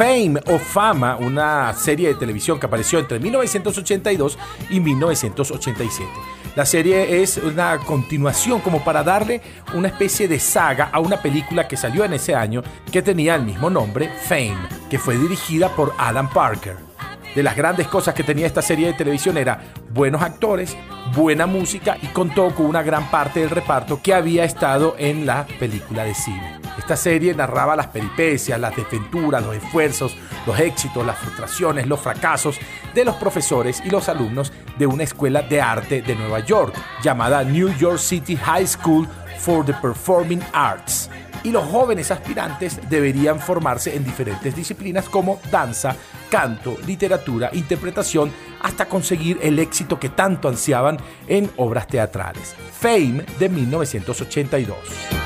Fame 0.00 0.40
o 0.46 0.58
Fama, 0.58 1.16
una 1.16 1.74
serie 1.74 2.08
de 2.08 2.14
televisión 2.14 2.58
que 2.58 2.64
apareció 2.64 2.98
entre 2.98 3.20
1982 3.20 4.38
y 4.70 4.80
1987. 4.80 6.10
La 6.56 6.64
serie 6.64 7.20
es 7.20 7.36
una 7.36 7.76
continuación 7.76 8.62
como 8.62 8.82
para 8.82 9.02
darle 9.02 9.42
una 9.74 9.88
especie 9.88 10.26
de 10.26 10.40
saga 10.40 10.88
a 10.90 11.00
una 11.00 11.20
película 11.20 11.68
que 11.68 11.76
salió 11.76 12.02
en 12.02 12.14
ese 12.14 12.34
año 12.34 12.62
que 12.90 13.02
tenía 13.02 13.34
el 13.34 13.42
mismo 13.42 13.68
nombre, 13.68 14.08
Fame, 14.22 14.56
que 14.88 14.98
fue 14.98 15.18
dirigida 15.18 15.68
por 15.76 15.92
Adam 15.98 16.30
Parker. 16.30 16.89
De 17.34 17.42
las 17.44 17.56
grandes 17.56 17.86
cosas 17.86 18.14
que 18.14 18.24
tenía 18.24 18.46
esta 18.46 18.62
serie 18.62 18.88
de 18.88 18.94
televisión 18.94 19.36
era 19.36 19.60
buenos 19.90 20.20
actores, 20.20 20.76
buena 21.14 21.46
música 21.46 21.96
y 22.02 22.08
contó 22.08 22.52
con 22.54 22.66
una 22.66 22.82
gran 22.82 23.08
parte 23.10 23.40
del 23.40 23.50
reparto 23.50 24.00
que 24.02 24.14
había 24.14 24.44
estado 24.44 24.96
en 24.98 25.26
la 25.26 25.46
película 25.58 26.04
de 26.04 26.14
cine. 26.14 26.60
Esta 26.76 26.96
serie 26.96 27.34
narraba 27.34 27.76
las 27.76 27.88
peripecias, 27.88 28.58
las 28.58 28.74
desventuras, 28.74 29.44
los 29.44 29.54
esfuerzos, 29.54 30.16
los 30.46 30.58
éxitos, 30.58 31.06
las 31.06 31.18
frustraciones, 31.18 31.86
los 31.86 32.00
fracasos 32.00 32.58
de 32.94 33.04
los 33.04 33.16
profesores 33.16 33.82
y 33.84 33.90
los 33.90 34.08
alumnos 34.08 34.52
de 34.78 34.86
una 34.86 35.04
escuela 35.04 35.42
de 35.42 35.60
arte 35.60 36.02
de 36.02 36.16
Nueva 36.16 36.40
York 36.40 36.74
llamada 37.02 37.44
New 37.44 37.68
York 37.76 37.98
City 37.98 38.34
High 38.36 38.66
School 38.66 39.06
for 39.38 39.64
the 39.64 39.74
Performing 39.74 40.42
Arts. 40.52 41.09
Y 41.42 41.50
los 41.50 41.64
jóvenes 41.64 42.10
aspirantes 42.10 42.80
deberían 42.88 43.40
formarse 43.40 43.96
en 43.96 44.04
diferentes 44.04 44.54
disciplinas 44.54 45.08
como 45.08 45.40
danza, 45.50 45.96
canto, 46.30 46.76
literatura, 46.86 47.50
interpretación, 47.52 48.32
hasta 48.62 48.86
conseguir 48.86 49.38
el 49.42 49.58
éxito 49.58 49.98
que 49.98 50.10
tanto 50.10 50.48
ansiaban 50.48 50.98
en 51.26 51.50
obras 51.56 51.86
teatrales. 51.86 52.54
Fame 52.72 53.24
de 53.38 53.48
1982. 53.48 55.19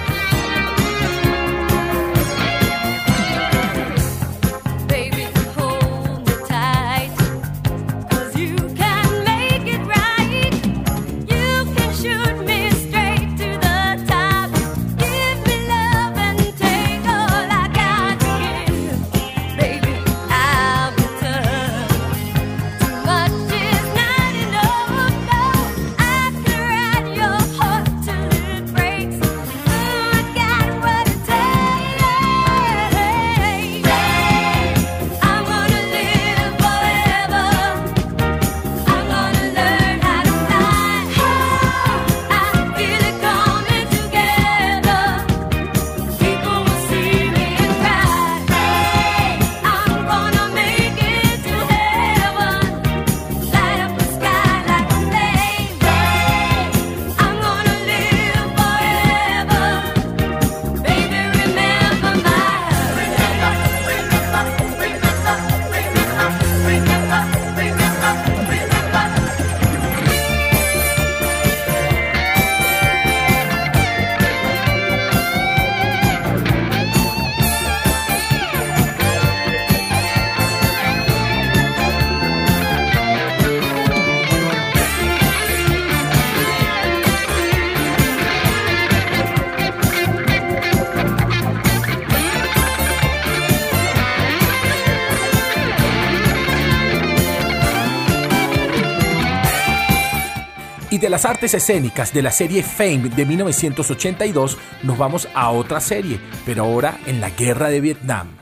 Las 101.14 101.26
artes 101.26 101.54
escénicas 101.54 102.12
de 102.12 102.22
la 102.22 102.32
serie 102.32 102.64
Fame 102.64 103.08
de 103.08 103.24
1982 103.24 104.58
nos 104.82 104.98
vamos 104.98 105.28
a 105.32 105.52
otra 105.52 105.80
serie, 105.80 106.18
pero 106.44 106.64
ahora 106.64 106.98
en 107.06 107.20
la 107.20 107.30
guerra 107.30 107.68
de 107.68 107.80
Vietnam. 107.80 108.36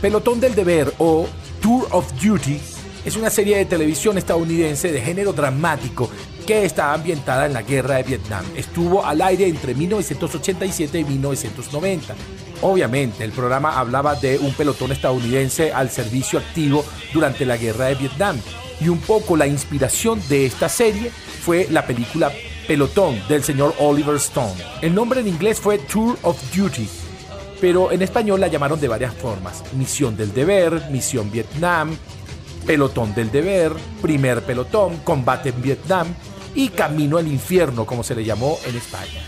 Pelotón 0.00 0.40
del 0.40 0.54
Deber 0.54 0.94
o 0.96 1.28
Tour 1.60 1.88
of 1.90 2.10
Duty 2.14 2.58
es 3.04 3.16
una 3.16 3.28
serie 3.28 3.58
de 3.58 3.66
televisión 3.66 4.16
estadounidense 4.16 4.92
de 4.92 5.02
género 5.02 5.34
dramático 5.34 6.08
que 6.42 6.64
está 6.64 6.92
ambientada 6.92 7.46
en 7.46 7.52
la 7.52 7.62
guerra 7.62 7.96
de 7.96 8.02
Vietnam. 8.02 8.44
Estuvo 8.56 9.04
al 9.04 9.20
aire 9.22 9.46
entre 9.46 9.74
1987 9.74 10.98
y 11.00 11.04
1990. 11.04 12.14
Obviamente, 12.62 13.24
el 13.24 13.32
programa 13.32 13.78
hablaba 13.78 14.14
de 14.14 14.38
un 14.38 14.52
pelotón 14.54 14.92
estadounidense 14.92 15.72
al 15.72 15.90
servicio 15.90 16.38
activo 16.38 16.84
durante 17.12 17.44
la 17.44 17.56
guerra 17.56 17.86
de 17.86 17.96
Vietnam. 17.96 18.36
Y 18.80 18.88
un 18.88 18.98
poco 18.98 19.36
la 19.36 19.46
inspiración 19.46 20.20
de 20.28 20.46
esta 20.46 20.68
serie 20.68 21.10
fue 21.10 21.66
la 21.70 21.86
película 21.86 22.32
Pelotón 22.66 23.20
del 23.28 23.42
señor 23.42 23.74
Oliver 23.78 24.16
Stone. 24.16 24.54
El 24.80 24.94
nombre 24.94 25.20
en 25.20 25.28
inglés 25.28 25.60
fue 25.60 25.78
Tour 25.78 26.16
of 26.22 26.38
Duty, 26.56 26.88
pero 27.60 27.90
en 27.90 28.02
español 28.02 28.40
la 28.40 28.46
llamaron 28.46 28.80
de 28.80 28.88
varias 28.88 29.14
formas. 29.14 29.62
Misión 29.74 30.16
del 30.16 30.32
deber, 30.32 30.88
Misión 30.90 31.30
Vietnam, 31.30 31.96
Pelotón 32.66 33.14
del 33.14 33.32
deber, 33.32 33.72
Primer 34.00 34.42
pelotón, 34.42 34.98
Combate 34.98 35.48
en 35.48 35.60
Vietnam 35.60 36.06
y 36.54 36.68
Camino 36.68 37.18
al 37.18 37.28
Infierno, 37.28 37.84
como 37.84 38.02
se 38.02 38.14
le 38.14 38.24
llamó 38.24 38.58
en 38.66 38.76
España. 38.76 39.22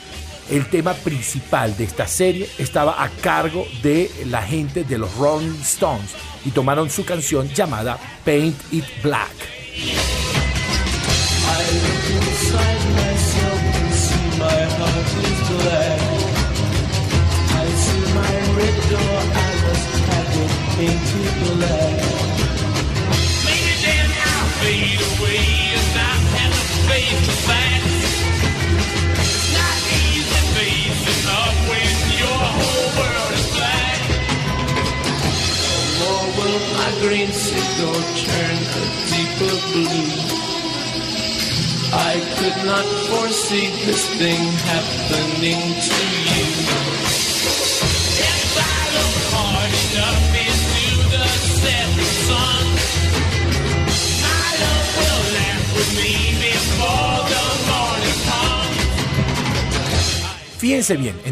El 0.50 0.68
tema 0.68 0.92
principal 0.92 1.76
de 1.76 1.84
esta 1.84 2.06
serie 2.06 2.48
estaba 2.58 3.02
a 3.02 3.08
cargo 3.08 3.66
de 3.82 4.10
la 4.26 4.42
gente 4.42 4.84
de 4.84 4.98
los 4.98 5.14
Rolling 5.16 5.60
Stones 5.62 6.10
y 6.44 6.50
tomaron 6.50 6.90
su 6.90 7.04
canción 7.04 7.48
llamada 7.48 7.98
Paint 8.24 8.56
It 8.72 8.84
Black. 9.02 9.32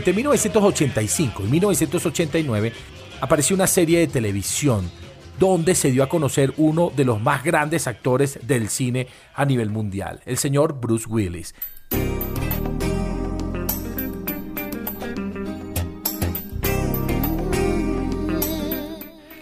Entre 0.03 0.15
1985 0.15 1.45
y 1.45 1.47
1989 1.47 2.73
apareció 3.21 3.55
una 3.55 3.69
serie 3.69 4.01
de 4.01 4.09
televisión 4.09 4.91
donde 5.39 5.77
se 5.77 5.93
dio 5.93 6.03
a 6.03 6.09
conocer 6.09 6.53
uno 6.57 6.91
de 6.91 7.05
los 7.05 7.23
más 7.23 7.45
grandes 7.45 7.87
actores 7.87 8.41
del 8.43 8.69
cine 8.69 9.07
a 9.33 9.45
nivel 9.45 9.71
mundial, 9.71 10.21
el 10.27 10.39
señor 10.39 10.81
Bruce 10.81 11.07
Willis. 11.09 11.55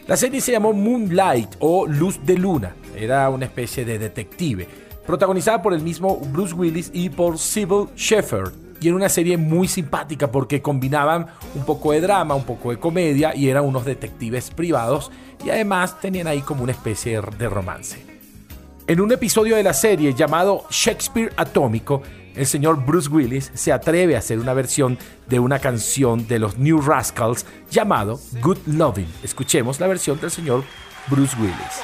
La 0.07 0.19
serie 0.19 0.43
se 0.43 0.53
llamó 0.53 0.75
Moonlight 0.75 1.57
o 1.61 1.87
Luz 1.87 2.21
de 2.23 2.37
Luna. 2.37 2.77
Era 2.95 3.31
una 3.31 3.47
especie 3.47 3.87
de 3.87 3.99
detective, 3.99 4.69
protagonizada 5.07 5.63
por 5.63 5.73
el 5.73 5.81
mismo 5.81 6.19
Bruce 6.19 6.53
Willis 6.53 6.91
y 6.93 7.09
por 7.09 7.39
Sybil 7.39 7.87
Shepherd. 7.97 8.70
Y 8.81 8.89
era 8.89 8.97
una 8.97 9.09
serie 9.09 9.37
muy 9.37 9.69
simpática 9.69 10.31
porque 10.31 10.63
combinaban 10.63 11.27
un 11.55 11.65
poco 11.65 11.93
de 11.93 12.01
drama, 12.01 12.35
un 12.35 12.45
poco 12.45 12.71
de 12.71 12.79
comedia 12.79 13.35
y 13.35 13.49
eran 13.49 13.65
unos 13.65 13.85
detectives 13.85 14.51
privados 14.51 15.11
y 15.45 15.51
además 15.51 16.01
tenían 16.01 16.27
ahí 16.27 16.41
como 16.41 16.63
una 16.63 16.73
especie 16.73 17.21
de 17.21 17.49
romance. 17.49 18.05
En 18.87 19.01
un 19.01 19.13
episodio 19.13 19.57
de 19.57 19.63
la 19.63 19.73
serie 19.73 20.15
llamado 20.15 20.65
Shakespeare 20.71 21.33
Atómico, 21.37 22.03
el 22.35 22.47
señor 22.47 22.85
Bruce 22.85 23.09
Willis 23.09 23.51
se 23.55 23.73
atreve 23.73 24.17
a 24.17 24.19
hacer 24.19 24.39
una 24.39 24.55
versión 24.55 24.99
de 25.29 25.39
una 25.39 25.59
canción 25.59 26.27
de 26.27 26.39
los 26.39 26.59
New 26.59 26.81
Rascals 26.81 27.47
llamado 27.71 28.19
Good 28.41 28.59
Loving. 28.67 29.09
Escuchemos 29.23 29.79
la 29.79 29.87
versión 29.87 30.21
del 30.21 30.31
señor 30.31 30.65
Bruce 31.09 31.37
Willis. 31.41 31.83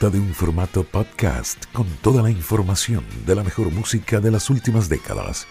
De 0.00 0.20
un 0.20 0.32
formato 0.32 0.84
podcast 0.84 1.64
con 1.72 1.84
toda 2.00 2.22
la 2.22 2.30
información 2.30 3.04
de 3.26 3.34
la 3.34 3.42
mejor 3.42 3.72
música 3.72 4.20
de 4.20 4.30
las 4.30 4.48
últimas 4.48 4.88
décadas. 4.88 5.48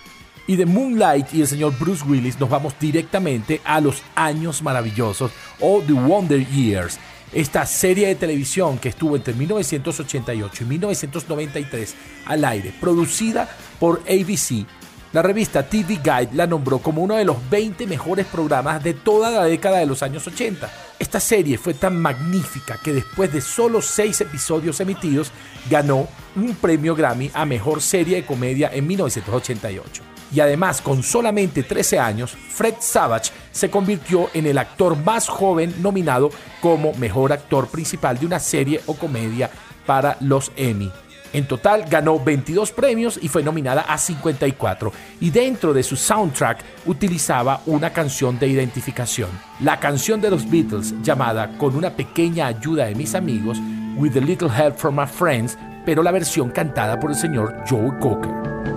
Y 0.48 0.56
de 0.56 0.66
Moonlight 0.66 1.34
y 1.34 1.42
el 1.42 1.48
señor 1.48 1.78
Bruce 1.78 2.06
Willis 2.08 2.40
nos 2.40 2.50
vamos 2.50 2.74
directamente 2.80 3.60
a 3.66 3.82
los 3.82 4.02
años 4.16 4.64
maravillosos 4.64 5.32
o 5.60 5.84
The 5.86 5.92
Wonder 5.92 6.48
Years. 6.48 6.98
Esta 7.34 7.66
serie 7.66 8.08
de 8.08 8.16
televisión 8.16 8.78
que 8.78 8.88
estuvo 8.88 9.18
entre 9.18 9.34
1988 9.34 10.64
y 10.64 10.66
1993 10.66 11.96
al 12.26 12.46
aire, 12.46 12.74
producida 12.80 13.50
por 13.82 14.02
ABC, 14.08 14.66
la 15.12 15.22
revista 15.22 15.64
TV 15.64 16.00
Guide 16.04 16.30
la 16.34 16.48
nombró 16.48 16.80
como 16.80 17.02
uno 17.02 17.16
de 17.16 17.26
los 17.26 17.38
20 17.50 17.86
mejores 17.86 18.26
programas 18.26 18.84
de 18.84 18.94
toda 18.94 19.30
la 19.30 19.44
década 19.44 19.80
de 19.80 19.86
los 19.86 20.04
años 20.04 20.26
80. 20.26 20.70
Esta 21.00 21.20
serie 21.20 21.60
fue 21.60 21.76
tan 21.76 22.00
magnífica 22.00 22.80
que 22.84 22.92
después 22.92 23.32
de 23.32 23.40
solo 23.40 23.84
6 23.84 24.22
episodios 24.22 24.80
emitidos 24.80 25.32
ganó 25.70 26.08
un 26.36 26.56
premio 26.56 26.96
Grammy 26.96 27.30
a 27.36 27.46
Mejor 27.46 27.82
Serie 27.82 28.16
de 28.18 28.26
Comedia 28.26 28.72
en 28.74 28.88
1988. 28.88 30.04
Y 30.34 30.40
además, 30.40 30.82
con 30.82 31.04
solamente 31.04 31.64
13 31.64 32.00
años, 32.00 32.36
Fred 32.50 32.76
Savage 32.80 33.32
se 33.52 33.70
convirtió 33.70 34.30
en 34.34 34.48
el 34.48 34.58
actor 34.58 34.98
más 34.98 35.30
joven 35.30 35.74
nominado 35.82 36.32
como 36.62 36.94
Mejor 36.94 37.32
Actor 37.32 37.68
Principal 37.68 38.18
de 38.18 38.26
una 38.26 38.40
serie 38.40 38.82
o 38.88 38.96
comedia 38.96 39.52
para 39.86 40.18
los 40.20 40.52
Emmy. 40.58 40.92
En 41.34 41.48
total 41.48 41.86
ganó 41.90 42.20
22 42.20 42.72
premios 42.72 43.20
y 43.22 43.28
fue 43.28 43.44
nominada 43.44 43.82
a 43.82 43.98
54. 43.98 44.92
Y 45.20 45.30
dentro 45.30 45.74
de 45.74 45.84
su 45.84 45.96
soundtrack 45.96 46.64
utilizaba 46.86 47.62
una 47.66 47.92
canción 47.92 48.40
de 48.40 48.48
identificación. 48.48 49.30
La 49.60 49.80
canción 49.80 50.22
de 50.22 50.30
los 50.30 50.50
Beatles 50.50 50.94
llamada 51.02 51.58
Con 51.58 51.76
una 51.76 51.92
pequeña 51.92 52.48
ayuda 52.48 52.86
de 52.86 52.96
mis 52.96 53.16
amigos, 53.16 53.58
With 53.98 54.18
a 54.18 54.22
Little 54.22 54.50
Help 54.50 54.78
from 54.78 54.96
My 55.00 55.08
Friends, 55.08 55.58
pero 55.86 56.04
la 56.04 56.12
versión 56.12 56.52
cantada 56.52 57.00
por 57.00 57.12
el 57.12 57.16
señor 57.16 57.64
Joe 57.68 57.98
Cocker. 58.00 58.77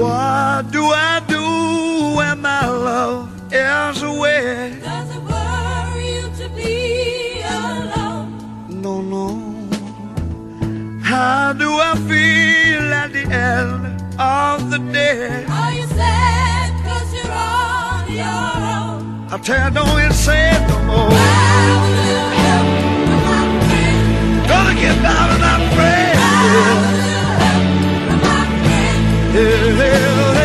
What 0.00 0.70
do 0.72 0.82
I 0.86 1.20
do 1.28 1.44
when 2.16 2.40
my 2.40 2.66
love 2.66 3.28
is 3.52 4.02
away? 4.02 4.78
Does 4.82 5.10
it 5.16 5.22
worry 5.22 6.06
you 6.16 6.26
to 6.40 6.46
be 6.56 7.42
alone? 7.42 8.28
No, 8.68 8.94
no. 9.02 9.26
How 11.02 11.52
do 11.52 11.68
I 11.90 11.94
feel 12.08 12.84
at 13.02 13.12
the 13.12 13.24
end 13.50 13.82
of 14.18 14.70
the 14.70 14.78
day? 14.92 15.49
I 19.32 19.38
tell 19.38 19.64
you, 19.64 19.70
don't 19.72 19.86
even 19.86 20.12
say 20.12 20.50
it 20.50 20.60
no 20.68 20.76
more. 20.90 21.08
Have 21.08 21.86
a 21.86 21.94
little 22.02 22.30
help 22.42 22.66
from 23.06 23.22
my 23.30 23.46
friend. 23.70 24.48
Gonna 24.50 24.74
get 24.74 24.98
out 25.06 25.30
of 25.30 25.38
my 25.38 25.56
brain. 25.70 26.18
Have 26.18 26.50
a 26.50 26.58
little 26.58 27.38
help 27.38 27.62
from 28.10 28.18
my 28.26 28.42
friend. 28.64 28.98
Yeah, 29.30 30.39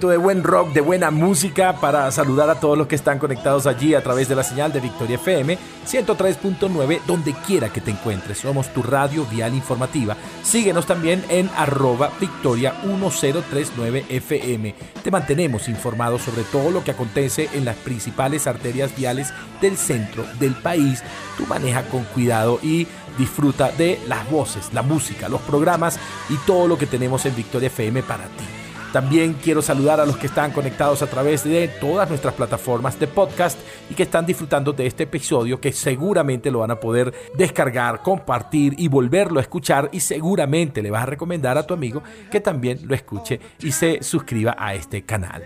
De 0.00 0.16
buen 0.16 0.42
rock, 0.42 0.72
de 0.72 0.80
buena 0.80 1.10
música 1.10 1.74
para 1.74 2.10
saludar 2.10 2.48
a 2.48 2.58
todos 2.58 2.78
los 2.78 2.86
que 2.86 2.94
están 2.94 3.18
conectados 3.18 3.66
allí 3.66 3.94
a 3.94 4.02
través 4.02 4.26
de 4.26 4.34
la 4.34 4.42
señal 4.42 4.72
de 4.72 4.80
Victoria 4.80 5.16
FM 5.16 5.58
103.9, 5.86 7.00
donde 7.06 7.34
quiera 7.46 7.68
que 7.68 7.80
te 7.80 7.90
encuentres. 7.90 8.38
Somos 8.38 8.72
tu 8.72 8.82
radio 8.82 9.26
vial 9.26 9.54
informativa. 9.54 10.16
Síguenos 10.42 10.86
también 10.86 11.22
en 11.28 11.50
arroba 11.56 12.10
victoria 12.18 12.74
1039 12.84 14.06
FM. 14.08 14.74
Te 15.02 15.10
mantenemos 15.10 15.68
informados 15.68 16.22
sobre 16.22 16.44
todo 16.44 16.70
lo 16.70 16.82
que 16.82 16.92
acontece 16.92 17.50
en 17.52 17.64
las 17.64 17.76
principales 17.76 18.46
arterias 18.46 18.96
viales 18.96 19.32
del 19.60 19.76
centro 19.76 20.24
del 20.40 20.54
país. 20.54 21.02
Tú 21.36 21.46
maneja 21.46 21.82
con 21.82 22.04
cuidado 22.04 22.58
y 22.62 22.86
disfruta 23.18 23.70
de 23.70 24.00
las 24.08 24.28
voces, 24.30 24.72
la 24.72 24.82
música, 24.82 25.28
los 25.28 25.42
programas 25.42 25.98
y 26.30 26.36
todo 26.46 26.66
lo 26.66 26.78
que 26.78 26.86
tenemos 26.86 27.26
en 27.26 27.36
Victoria 27.36 27.66
FM 27.66 28.02
para 28.02 28.24
ti. 28.24 28.61
También 28.92 29.36
quiero 29.42 29.62
saludar 29.62 30.00
a 30.00 30.06
los 30.06 30.18
que 30.18 30.26
están 30.26 30.52
conectados 30.52 31.00
a 31.00 31.06
través 31.06 31.44
de 31.44 31.66
todas 31.80 32.10
nuestras 32.10 32.34
plataformas 32.34 33.00
de 33.00 33.06
podcast 33.06 33.58
y 33.88 33.94
que 33.94 34.02
están 34.02 34.26
disfrutando 34.26 34.74
de 34.74 34.86
este 34.86 35.04
episodio 35.04 35.58
que 35.58 35.72
seguramente 35.72 36.50
lo 36.50 36.58
van 36.58 36.72
a 36.72 36.78
poder 36.78 37.14
descargar, 37.34 38.02
compartir 38.02 38.74
y 38.76 38.88
volverlo 38.88 39.38
a 39.38 39.42
escuchar 39.42 39.88
y 39.92 40.00
seguramente 40.00 40.82
le 40.82 40.90
vas 40.90 41.04
a 41.04 41.06
recomendar 41.06 41.56
a 41.56 41.66
tu 41.66 41.72
amigo 41.72 42.02
que 42.30 42.40
también 42.40 42.80
lo 42.84 42.94
escuche 42.94 43.40
y 43.60 43.72
se 43.72 44.02
suscriba 44.02 44.54
a 44.58 44.74
este 44.74 45.06
canal. 45.06 45.42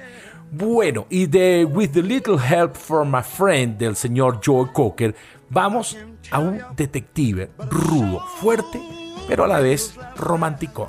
Bueno, 0.51 1.07
y 1.09 1.27
de 1.27 1.65
With 1.65 1.91
the 1.91 2.03
Little 2.03 2.39
Help 2.39 2.75
from 2.75 3.15
My 3.15 3.23
Friend 3.23 3.79
del 3.79 3.95
señor 3.95 4.41
Joe 4.45 4.73
Cocker, 4.73 5.15
vamos 5.51 5.97
a 6.33 6.41
un 6.41 6.61
detective 6.77 7.51
rudo, 7.71 8.21
fuerte, 8.41 8.81
pero 9.29 9.45
a 9.45 9.47
la 9.47 9.61
vez 9.61 9.95
romanticón. 10.17 10.89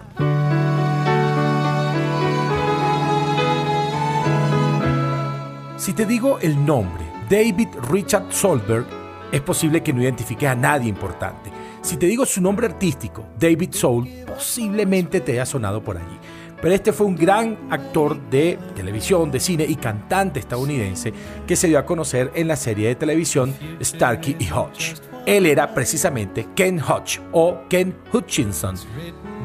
Si 5.78 5.94
te 5.94 6.08
digo 6.08 6.40
el 6.42 6.66
nombre, 6.66 7.06
David 7.30 7.68
Richard 7.92 8.34
Solberg, 8.34 8.88
es 9.32 9.42
posible 9.42 9.84
que 9.84 9.94
no 9.94 10.02
identifiques 10.02 10.50
a 10.50 10.56
nadie 10.56 10.90
importante. 10.90 11.52
Si 11.84 11.98
te 11.98 12.08
digo 12.08 12.26
su 12.26 12.42
nombre 12.42 12.66
artístico, 12.66 13.26
David 13.40 13.74
Soul, 13.74 14.10
posiblemente 14.26 15.22
te 15.22 15.34
haya 15.34 15.46
sonado 15.46 15.84
por 15.84 15.98
allí. 15.98 16.18
Pero 16.60 16.74
este 16.74 16.92
fue 16.92 17.06
un 17.06 17.16
gran 17.16 17.56
actor 17.70 18.20
de 18.32 18.58
televisión, 18.76 19.30
de 19.30 19.40
cine 19.40 19.66
y 19.70 19.76
cantante 19.76 20.40
estadounidense 20.40 21.14
que 21.46 21.56
se 21.56 21.68
dio 21.68 21.78
a 21.78 21.86
conocer 21.86 22.32
en 22.34 22.48
la 22.48 22.56
serie 22.56 22.88
de 22.88 22.96
televisión 22.96 23.54
Starkey 23.80 24.36
y 24.40 24.52
Hutch. 24.52 24.96
Él 25.28 25.46
era 25.46 25.76
precisamente 25.76 26.48
Ken 26.56 26.82
Hutch 26.82 27.20
o 27.34 27.60
Ken 27.70 27.96
Hutchinson 28.12 28.76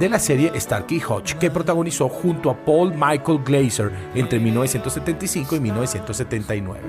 de 0.03 0.09
la 0.09 0.19
serie 0.19 0.51
Starkey 0.59 1.01
Hutch 1.01 1.35
que 1.35 1.49
protagonizó 1.49 2.09
junto 2.09 2.51
a 2.51 2.57
Paul 2.57 2.93
Michael 2.93 3.39
Glazer 3.45 3.93
entre 4.17 4.41
1975 4.41 5.55
y 5.55 5.61
1979. 5.61 6.81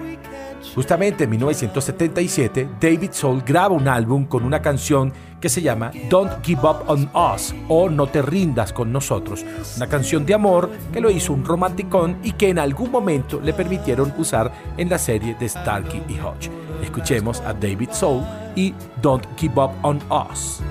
Justamente 0.73 1.25
en 1.25 1.29
1977, 1.29 2.69
David 2.81 3.11
Soul 3.11 3.43
graba 3.45 3.75
un 3.75 3.87
álbum 3.87 4.25
con 4.25 4.43
una 4.43 4.63
canción 4.63 5.13
que 5.39 5.47
se 5.47 5.61
llama 5.61 5.91
Don't 6.09 6.43
Give 6.43 6.61
Up 6.61 6.85
on 6.87 7.07
Us 7.13 7.53
o 7.67 7.87
No 7.87 8.07
te 8.07 8.23
rindas 8.23 8.73
con 8.73 8.91
nosotros, 8.91 9.45
una 9.77 9.85
canción 9.85 10.25
de 10.25 10.33
amor 10.33 10.71
que 10.91 10.99
lo 10.99 11.11
hizo 11.11 11.33
un 11.33 11.45
romanticón 11.45 12.17
y 12.23 12.31
que 12.31 12.49
en 12.49 12.57
algún 12.57 12.89
momento 12.89 13.39
le 13.39 13.53
permitieron 13.53 14.11
usar 14.17 14.51
en 14.75 14.89
la 14.89 14.97
serie 14.97 15.35
de 15.39 15.47
Starkey 15.47 16.01
y 16.09 16.13
Hutch. 16.13 16.49
Escuchemos 16.81 17.41
a 17.41 17.53
David 17.53 17.89
Soul 17.91 18.23
y 18.55 18.73
Don't 19.03 19.27
Give 19.37 19.53
Up 19.61 19.73
on 19.83 19.99
Us. 20.09 20.61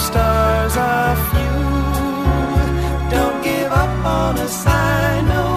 Stars 0.00 0.76
are 0.76 1.16
few. 1.30 1.58
Don't 3.14 3.38
give 3.44 3.70
up 3.70 4.04
on 4.04 4.38
us, 4.38 4.66
I 4.66 5.20
know 5.30 5.54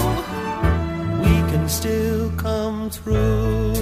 we 1.26 1.36
can 1.52 1.70
still 1.70 2.30
come 2.38 2.90
through. 2.90 3.73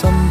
Who 0.00 0.21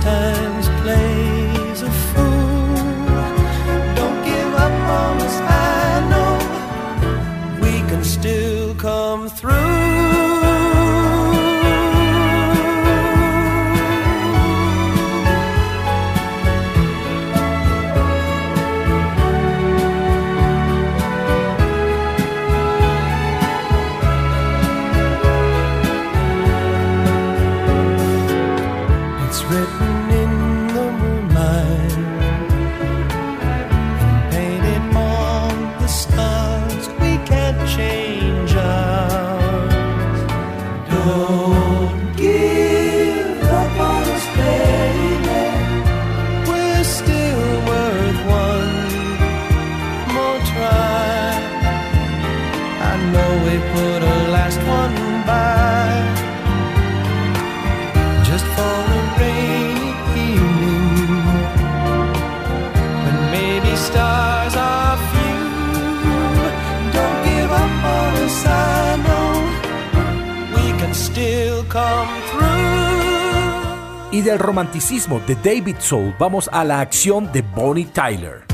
del 74.21 74.39
romanticismo 74.39 75.19
de 75.21 75.35
David 75.35 75.77
Soul 75.79 76.13
vamos 76.19 76.49
a 76.51 76.63
la 76.63 76.79
acción 76.79 77.31
de 77.31 77.41
Bonnie 77.41 77.85
Tyler. 77.85 78.50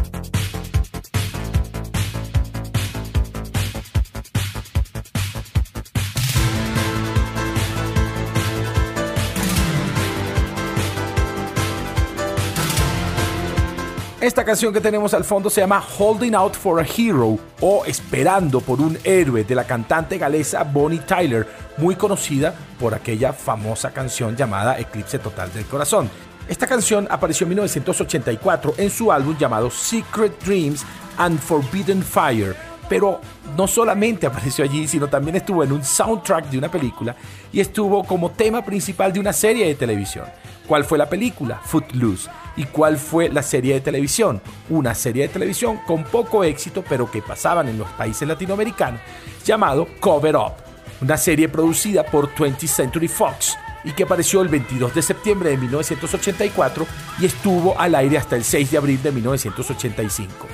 Esta 14.19 14.43
canción 14.43 14.73
que 14.73 14.81
tenemos 14.81 15.13
al 15.13 15.23
fondo 15.23 15.47
se 15.47 15.61
llama 15.61 15.83
Holding 15.99 16.33
Out 16.33 16.55
for 16.55 16.79
a 16.79 16.83
Hero 16.83 17.37
o 17.61 17.85
Esperando 17.85 18.61
por 18.61 18.81
un 18.81 18.97
héroe 19.03 19.43
de 19.43 19.53
la 19.53 19.63
cantante 19.63 20.17
galesa 20.17 20.63
Bonnie 20.63 21.01
Tyler, 21.01 21.47
muy 21.77 21.95
conocida 21.95 22.51
por 22.79 22.95
aquella 22.95 23.31
famosa 23.31 23.91
canción 23.91 24.35
llamada 24.35 24.79
Eclipse 24.79 25.19
Total 25.19 25.53
del 25.53 25.65
Corazón. 25.65 26.09
Esta 26.47 26.65
canción 26.65 27.07
apareció 27.11 27.45
en 27.45 27.49
1984 27.49 28.73
en 28.79 28.89
su 28.89 29.11
álbum 29.11 29.37
llamado 29.37 29.69
Secret 29.69 30.43
Dreams 30.43 30.83
and 31.19 31.39
Forbidden 31.39 32.01
Fire, 32.01 32.55
pero 32.89 33.21
no 33.55 33.67
solamente 33.67 34.25
apareció 34.25 34.65
allí, 34.65 34.87
sino 34.87 35.07
también 35.07 35.35
estuvo 35.35 35.63
en 35.63 35.73
un 35.73 35.83
soundtrack 35.83 36.49
de 36.49 36.57
una 36.57 36.71
película 36.71 37.15
y 37.53 37.59
estuvo 37.59 38.03
como 38.03 38.31
tema 38.31 38.65
principal 38.65 39.13
de 39.13 39.19
una 39.19 39.31
serie 39.31 39.67
de 39.67 39.75
televisión. 39.75 40.25
¿Cuál 40.67 40.83
fue 40.83 40.97
la 40.97 41.09
película? 41.09 41.61
Footloose. 41.63 42.29
¿Y 42.57 42.65
cuál 42.65 42.97
fue 42.97 43.29
la 43.29 43.41
serie 43.41 43.75
de 43.75 43.81
televisión? 43.81 44.41
Una 44.69 44.93
serie 44.93 45.23
de 45.23 45.29
televisión 45.29 45.79
con 45.87 46.03
poco 46.03 46.43
éxito, 46.43 46.83
pero 46.87 47.09
que 47.09 47.21
pasaban 47.21 47.69
en 47.69 47.77
los 47.77 47.87
países 47.91 48.27
latinoamericanos, 48.27 48.99
llamado 49.45 49.87
Cover 49.99 50.35
Up. 50.35 50.53
Una 51.01 51.15
serie 51.15 51.47
producida 51.47 52.03
por 52.03 52.33
20th 52.35 52.67
Century 52.67 53.07
Fox 53.07 53.57
y 53.83 53.91
que 53.91 54.03
apareció 54.03 54.41
el 54.41 54.49
22 54.49 54.93
de 54.93 55.01
septiembre 55.01 55.51
de 55.51 55.57
1984 55.57 56.85
y 57.19 57.25
estuvo 57.27 57.79
al 57.79 57.95
aire 57.95 58.17
hasta 58.17 58.35
el 58.35 58.43
6 58.43 58.71
de 58.71 58.77
abril 58.77 59.01
de 59.01 59.11
1985. 59.11 60.47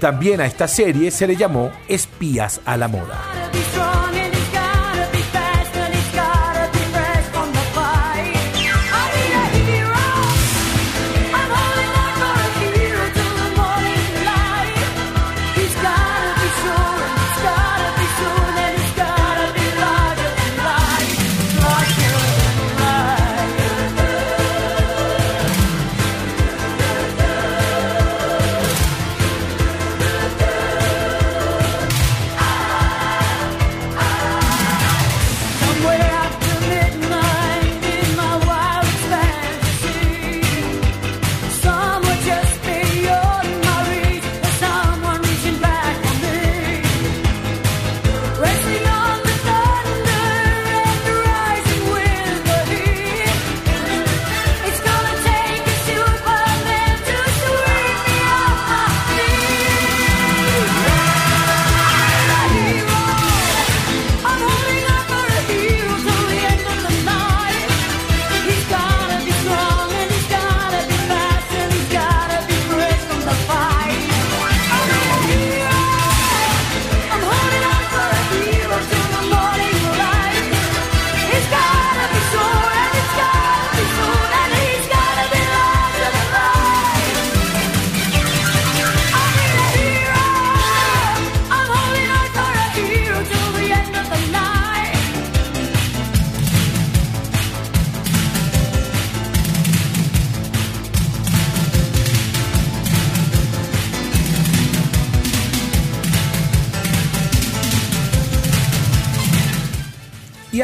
También 0.00 0.40
a 0.40 0.46
esta 0.46 0.66
serie 0.66 1.10
se 1.10 1.26
le 1.26 1.36
llamó 1.36 1.70
Espías 1.86 2.60
a 2.64 2.76
la 2.76 2.88
Moda. 2.88 3.20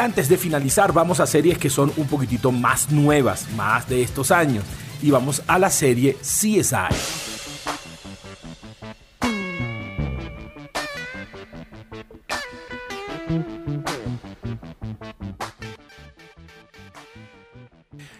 Antes 0.06 0.28
de 0.28 0.38
finalizar, 0.38 0.92
vamos 0.92 1.18
a 1.18 1.26
series 1.26 1.58
que 1.58 1.68
son 1.68 1.92
un 1.96 2.06
poquitito 2.06 2.52
más 2.52 2.92
nuevas, 2.92 3.50
más 3.56 3.88
de 3.88 4.02
estos 4.02 4.30
años. 4.30 4.62
Y 5.02 5.10
vamos 5.10 5.42
a 5.48 5.58
la 5.58 5.68
serie 5.68 6.16
CSI. 6.22 6.94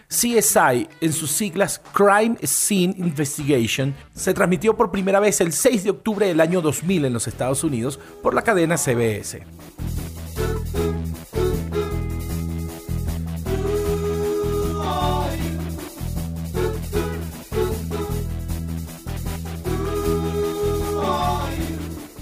CSI, 0.09 0.89
en 0.99 1.13
sus 1.13 1.31
siglas 1.31 1.81
Crime 1.93 2.35
Scene 2.43 2.95
Investigation, 2.97 3.95
se 4.13 4.33
transmitió 4.33 4.75
por 4.75 4.91
primera 4.91 5.21
vez 5.21 5.39
el 5.39 5.53
6 5.53 5.85
de 5.85 5.91
octubre 5.91 6.27
del 6.27 6.41
año 6.41 6.59
2000 6.61 7.05
en 7.05 7.13
los 7.13 7.27
Estados 7.27 7.63
Unidos 7.63 7.97
por 8.21 8.33
la 8.33 8.41
cadena 8.41 8.77
CBS. 8.77 9.45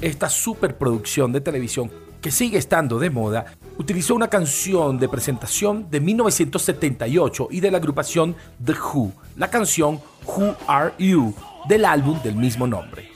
Esta 0.05 0.29
superproducción 0.29 1.31
de 1.31 1.41
televisión 1.41 1.91
que 2.21 2.31
sigue 2.31 2.57
estando 2.57 2.99
de 2.99 3.09
moda, 3.09 3.45
utilizó 3.77 4.15
una 4.15 4.27
canción 4.27 4.99
de 4.99 5.09
presentación 5.09 5.89
de 5.89 5.99
1978 5.99 7.47
y 7.51 7.59
de 7.59 7.71
la 7.71 7.77
agrupación 7.77 8.35
The 8.63 8.73
Who, 8.73 9.11
la 9.35 9.49
canción 9.49 9.99
Who 10.25 10.55
Are 10.67 10.93
You, 10.99 11.33
del 11.67 11.85
álbum 11.85 12.21
del 12.21 12.35
mismo 12.35 12.67
nombre. 12.67 13.09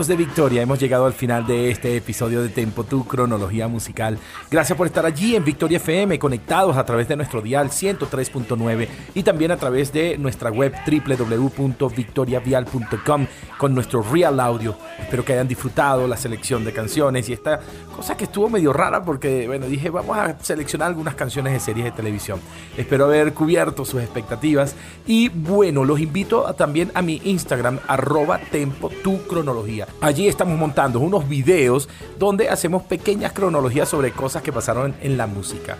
Amigos 0.00 0.16
de 0.16 0.24
Victoria, 0.24 0.62
hemos 0.62 0.80
llegado 0.80 1.04
al 1.04 1.12
final 1.12 1.46
de 1.46 1.70
este 1.70 1.94
episodio 1.94 2.40
de 2.40 2.48
Tempo, 2.48 2.84
tu 2.84 3.06
cronología 3.06 3.68
musical. 3.68 4.18
Gracias 4.50 4.74
por 4.74 4.86
estar 4.86 5.04
allí 5.04 5.36
en 5.36 5.44
Victoria 5.44 5.76
FM, 5.76 6.18
conectados 6.18 6.78
a 6.78 6.86
través 6.86 7.06
de 7.06 7.16
nuestro 7.16 7.42
dial 7.42 7.68
103.9 7.68 8.88
y 9.12 9.22
también 9.22 9.50
a 9.50 9.58
través 9.58 9.92
de 9.92 10.16
nuestra 10.16 10.50
web 10.50 10.72
www.victoriavial.com 10.86 13.26
con 13.58 13.74
nuestro 13.74 14.02
Real 14.02 14.40
Audio. 14.40 14.74
Espero 14.98 15.22
que 15.22 15.34
hayan 15.34 15.48
disfrutado 15.48 16.08
la 16.08 16.16
selección 16.16 16.64
de 16.64 16.72
canciones 16.72 17.28
y 17.28 17.34
esta 17.34 17.60
cosa 17.94 18.16
que 18.16 18.24
estuvo 18.24 18.48
medio 18.48 18.72
rara 18.72 19.04
porque, 19.04 19.46
bueno, 19.48 19.66
dije, 19.66 19.90
vamos 19.90 20.16
a 20.16 20.38
seleccionar 20.40 20.88
algunas 20.88 21.14
canciones 21.14 21.52
de 21.52 21.60
series 21.60 21.84
de 21.84 21.92
televisión. 21.92 22.40
Espero 22.74 23.04
haber 23.04 23.34
cubierto 23.34 23.84
sus 23.84 24.00
expectativas 24.00 24.74
y, 25.06 25.28
bueno, 25.28 25.84
los 25.84 26.00
invito 26.00 26.46
a, 26.46 26.54
también 26.54 26.90
a 26.94 27.02
mi 27.02 27.20
Instagram, 27.22 27.80
arroba 27.86 28.40
tempo 28.50 28.88
tu 29.02 29.26
cronología. 29.26 29.89
Allí 30.00 30.28
estamos 30.28 30.58
montando 30.58 31.00
unos 31.00 31.28
videos 31.28 31.88
donde 32.18 32.48
hacemos 32.48 32.82
pequeñas 32.82 33.32
cronologías 33.32 33.88
sobre 33.88 34.12
cosas 34.12 34.42
que 34.42 34.52
pasaron 34.52 34.94
en 35.02 35.16
la 35.16 35.26
música. 35.26 35.76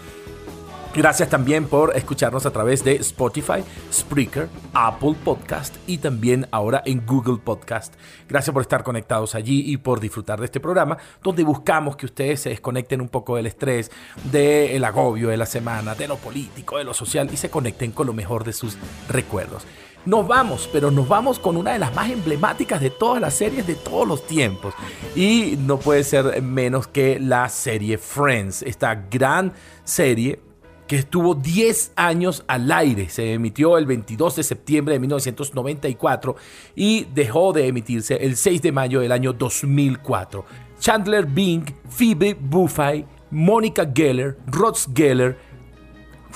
Gracias 0.93 1.29
también 1.29 1.67
por 1.67 1.97
escucharnos 1.97 2.47
a 2.47 2.51
través 2.51 2.83
de 2.83 2.97
Spotify, 2.97 3.63
Spreaker, 3.93 4.49
Apple 4.75 5.15
Podcast 5.25 5.77
y 5.87 5.99
también 5.99 6.49
ahora 6.51 6.83
en 6.85 7.07
Google 7.07 7.39
Podcast. 7.39 7.95
Gracias 8.29 8.53
por 8.53 8.63
estar 8.63 8.83
conectados 8.83 9.37
allí 9.37 9.63
y 9.71 9.77
por 9.77 10.01
disfrutar 10.01 10.41
de 10.41 10.47
este 10.47 10.59
programa 10.59 10.99
donde 11.23 11.45
buscamos 11.45 11.95
que 11.97 12.07
ustedes 12.07 12.41
se 12.41 12.49
desconecten 12.49 13.01
un 13.01 13.09
poco 13.09 13.37
del 13.37 13.47
estrés, 13.47 13.93
del 14.33 14.85
agobio 14.85 15.29
de 15.29 15.37
la 15.37 15.47
semana, 15.47 15.95
de 15.95 16.09
lo 16.09 16.17
político, 16.17 16.79
de 16.79 16.85
lo 16.85 16.93
social 16.93 17.31
y 17.33 17.37
se 17.37 17.51
conecten 17.51 17.93
con 17.93 18.09
lo 18.09 18.13
mejor 18.13 18.43
de 18.43 18.53
sus 18.53 18.77
recuerdos. 19.09 19.65
Nos 20.07 20.27
vamos, 20.27 20.69
pero 20.73 20.91
nos 20.91 21.07
vamos 21.07 21.39
con 21.39 21.59
una 21.59 21.75
de 21.75 21.79
las 21.79 21.95
más 21.95 22.11
emblemáticas 22.11 22.81
de 22.81 22.89
todas 22.89 23.21
las 23.21 23.35
series 23.35 23.67
de 23.67 23.75
todos 23.75 24.09
los 24.09 24.27
tiempos. 24.27 24.73
Y 25.15 25.57
no 25.59 25.79
puede 25.79 26.05
ser 26.05 26.41
menos 26.41 26.87
que 26.87 27.21
la 27.21 27.49
serie 27.51 27.99
Friends, 27.99 28.63
esta 28.63 28.95
gran 28.95 29.53
serie 29.85 30.41
que 30.87 30.97
estuvo 30.97 31.35
10 31.35 31.93
años 31.97 32.45
al 32.49 32.73
aire. 32.73 33.11
Se 33.11 33.35
emitió 33.35 33.77
el 33.77 33.85
22 33.85 34.37
de 34.37 34.43
septiembre 34.43 34.95
de 34.95 35.01
1994 35.01 36.35
y 36.75 37.05
dejó 37.15 37.53
de 37.53 37.67
emitirse 37.67 38.17
el 38.17 38.37
6 38.37 38.63
de 38.63 38.73
mayo 38.73 39.01
del 39.01 39.13
año 39.13 39.35
2004. 39.35 40.45
Chandler 40.81 41.27
Bing, 41.27 41.65
Phoebe 41.91 42.35
Buffay, 42.41 43.05
Monica 43.31 43.89
Geller, 43.95 44.39
Ross 44.47 44.89
Geller, 44.95 45.39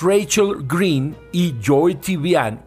Rachel 0.00 0.66
Green 0.68 1.16
y 1.32 1.54
Joy 1.60 1.94
Triviani 1.94 2.58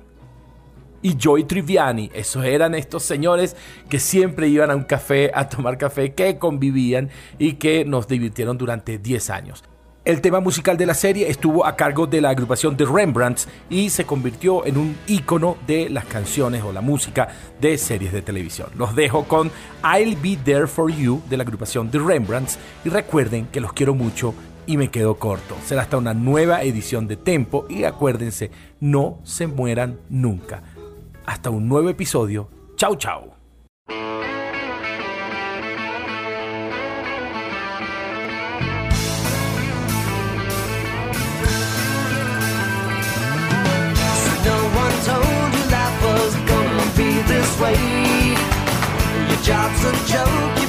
y 1.02 1.16
Joy 1.18 1.44
Triviani. 1.44 2.10
Esos 2.14 2.46
eran 2.46 2.76
estos 2.76 3.04
señores 3.04 3.56
que 3.90 4.00
siempre 4.00 4.48
iban 4.48 4.72
a 4.72 4.76
un 4.76 4.84
café 4.84 5.32
a 5.34 5.48
tomar 5.50 5.78
café, 5.78 6.14
que 6.14 6.38
convivían 6.38 7.10
y 7.38 7.54
que 7.54 7.86
nos 7.86 8.08
divirtieron 8.08 8.58
durante 8.58 8.98
10 8.98 9.30
años. 9.30 9.64
El 10.08 10.22
tema 10.22 10.40
musical 10.40 10.78
de 10.78 10.86
la 10.86 10.94
serie 10.94 11.30
estuvo 11.30 11.66
a 11.66 11.76
cargo 11.76 12.08
de 12.08 12.22
la 12.22 12.30
agrupación 12.30 12.78
The 12.78 12.86
Rembrandts 12.86 13.50
y 13.70 13.90
se 13.90 14.06
convirtió 14.06 14.66
en 14.66 14.78
un 14.78 14.96
ícono 15.06 15.58
de 15.68 15.90
las 15.90 16.06
canciones 16.06 16.64
o 16.64 16.72
la 16.72 16.80
música 16.80 17.28
de 17.60 17.78
series 17.78 18.14
de 18.14 18.22
televisión. 18.22 18.70
Los 18.78 18.96
dejo 18.96 19.26
con 19.26 19.52
I'll 19.84 20.16
Be 20.16 20.38
There 20.38 20.68
For 20.68 20.90
You 20.90 21.22
de 21.30 21.36
la 21.36 21.44
agrupación 21.44 21.92
The 21.92 22.00
Rembrandts 22.00 22.58
y 22.86 22.90
recuerden 22.90 23.48
que 23.48 23.60
los 23.60 23.74
quiero 23.74 23.96
mucho 23.96 24.34
y 24.66 24.78
me 24.78 24.90
quedo 24.90 25.16
corto. 25.16 25.58
Será 25.66 25.82
hasta 25.82 25.98
una 25.98 26.14
nueva 26.14 26.62
edición 26.64 27.06
de 27.08 27.18
Tempo 27.18 27.66
y 27.70 27.84
acuérdense, 27.84 28.50
no 28.80 29.20
se 29.26 29.48
mueran 29.48 30.00
nunca. 30.08 30.64
Hasta 31.28 31.50
un 31.50 31.68
nuevo 31.68 31.90
episodio. 31.90 32.50
Chau, 32.78 32.96
chau. 32.96 33.34
Way. 47.60 47.74
Your 49.30 49.42
job's 49.42 49.84
a 49.84 49.92
joke, 50.06 50.62
you 50.62 50.68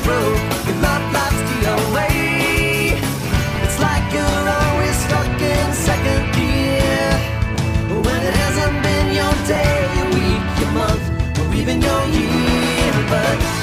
even 11.68 11.82
your 11.82 12.00
ear, 12.14 13.06
but. 13.10 13.57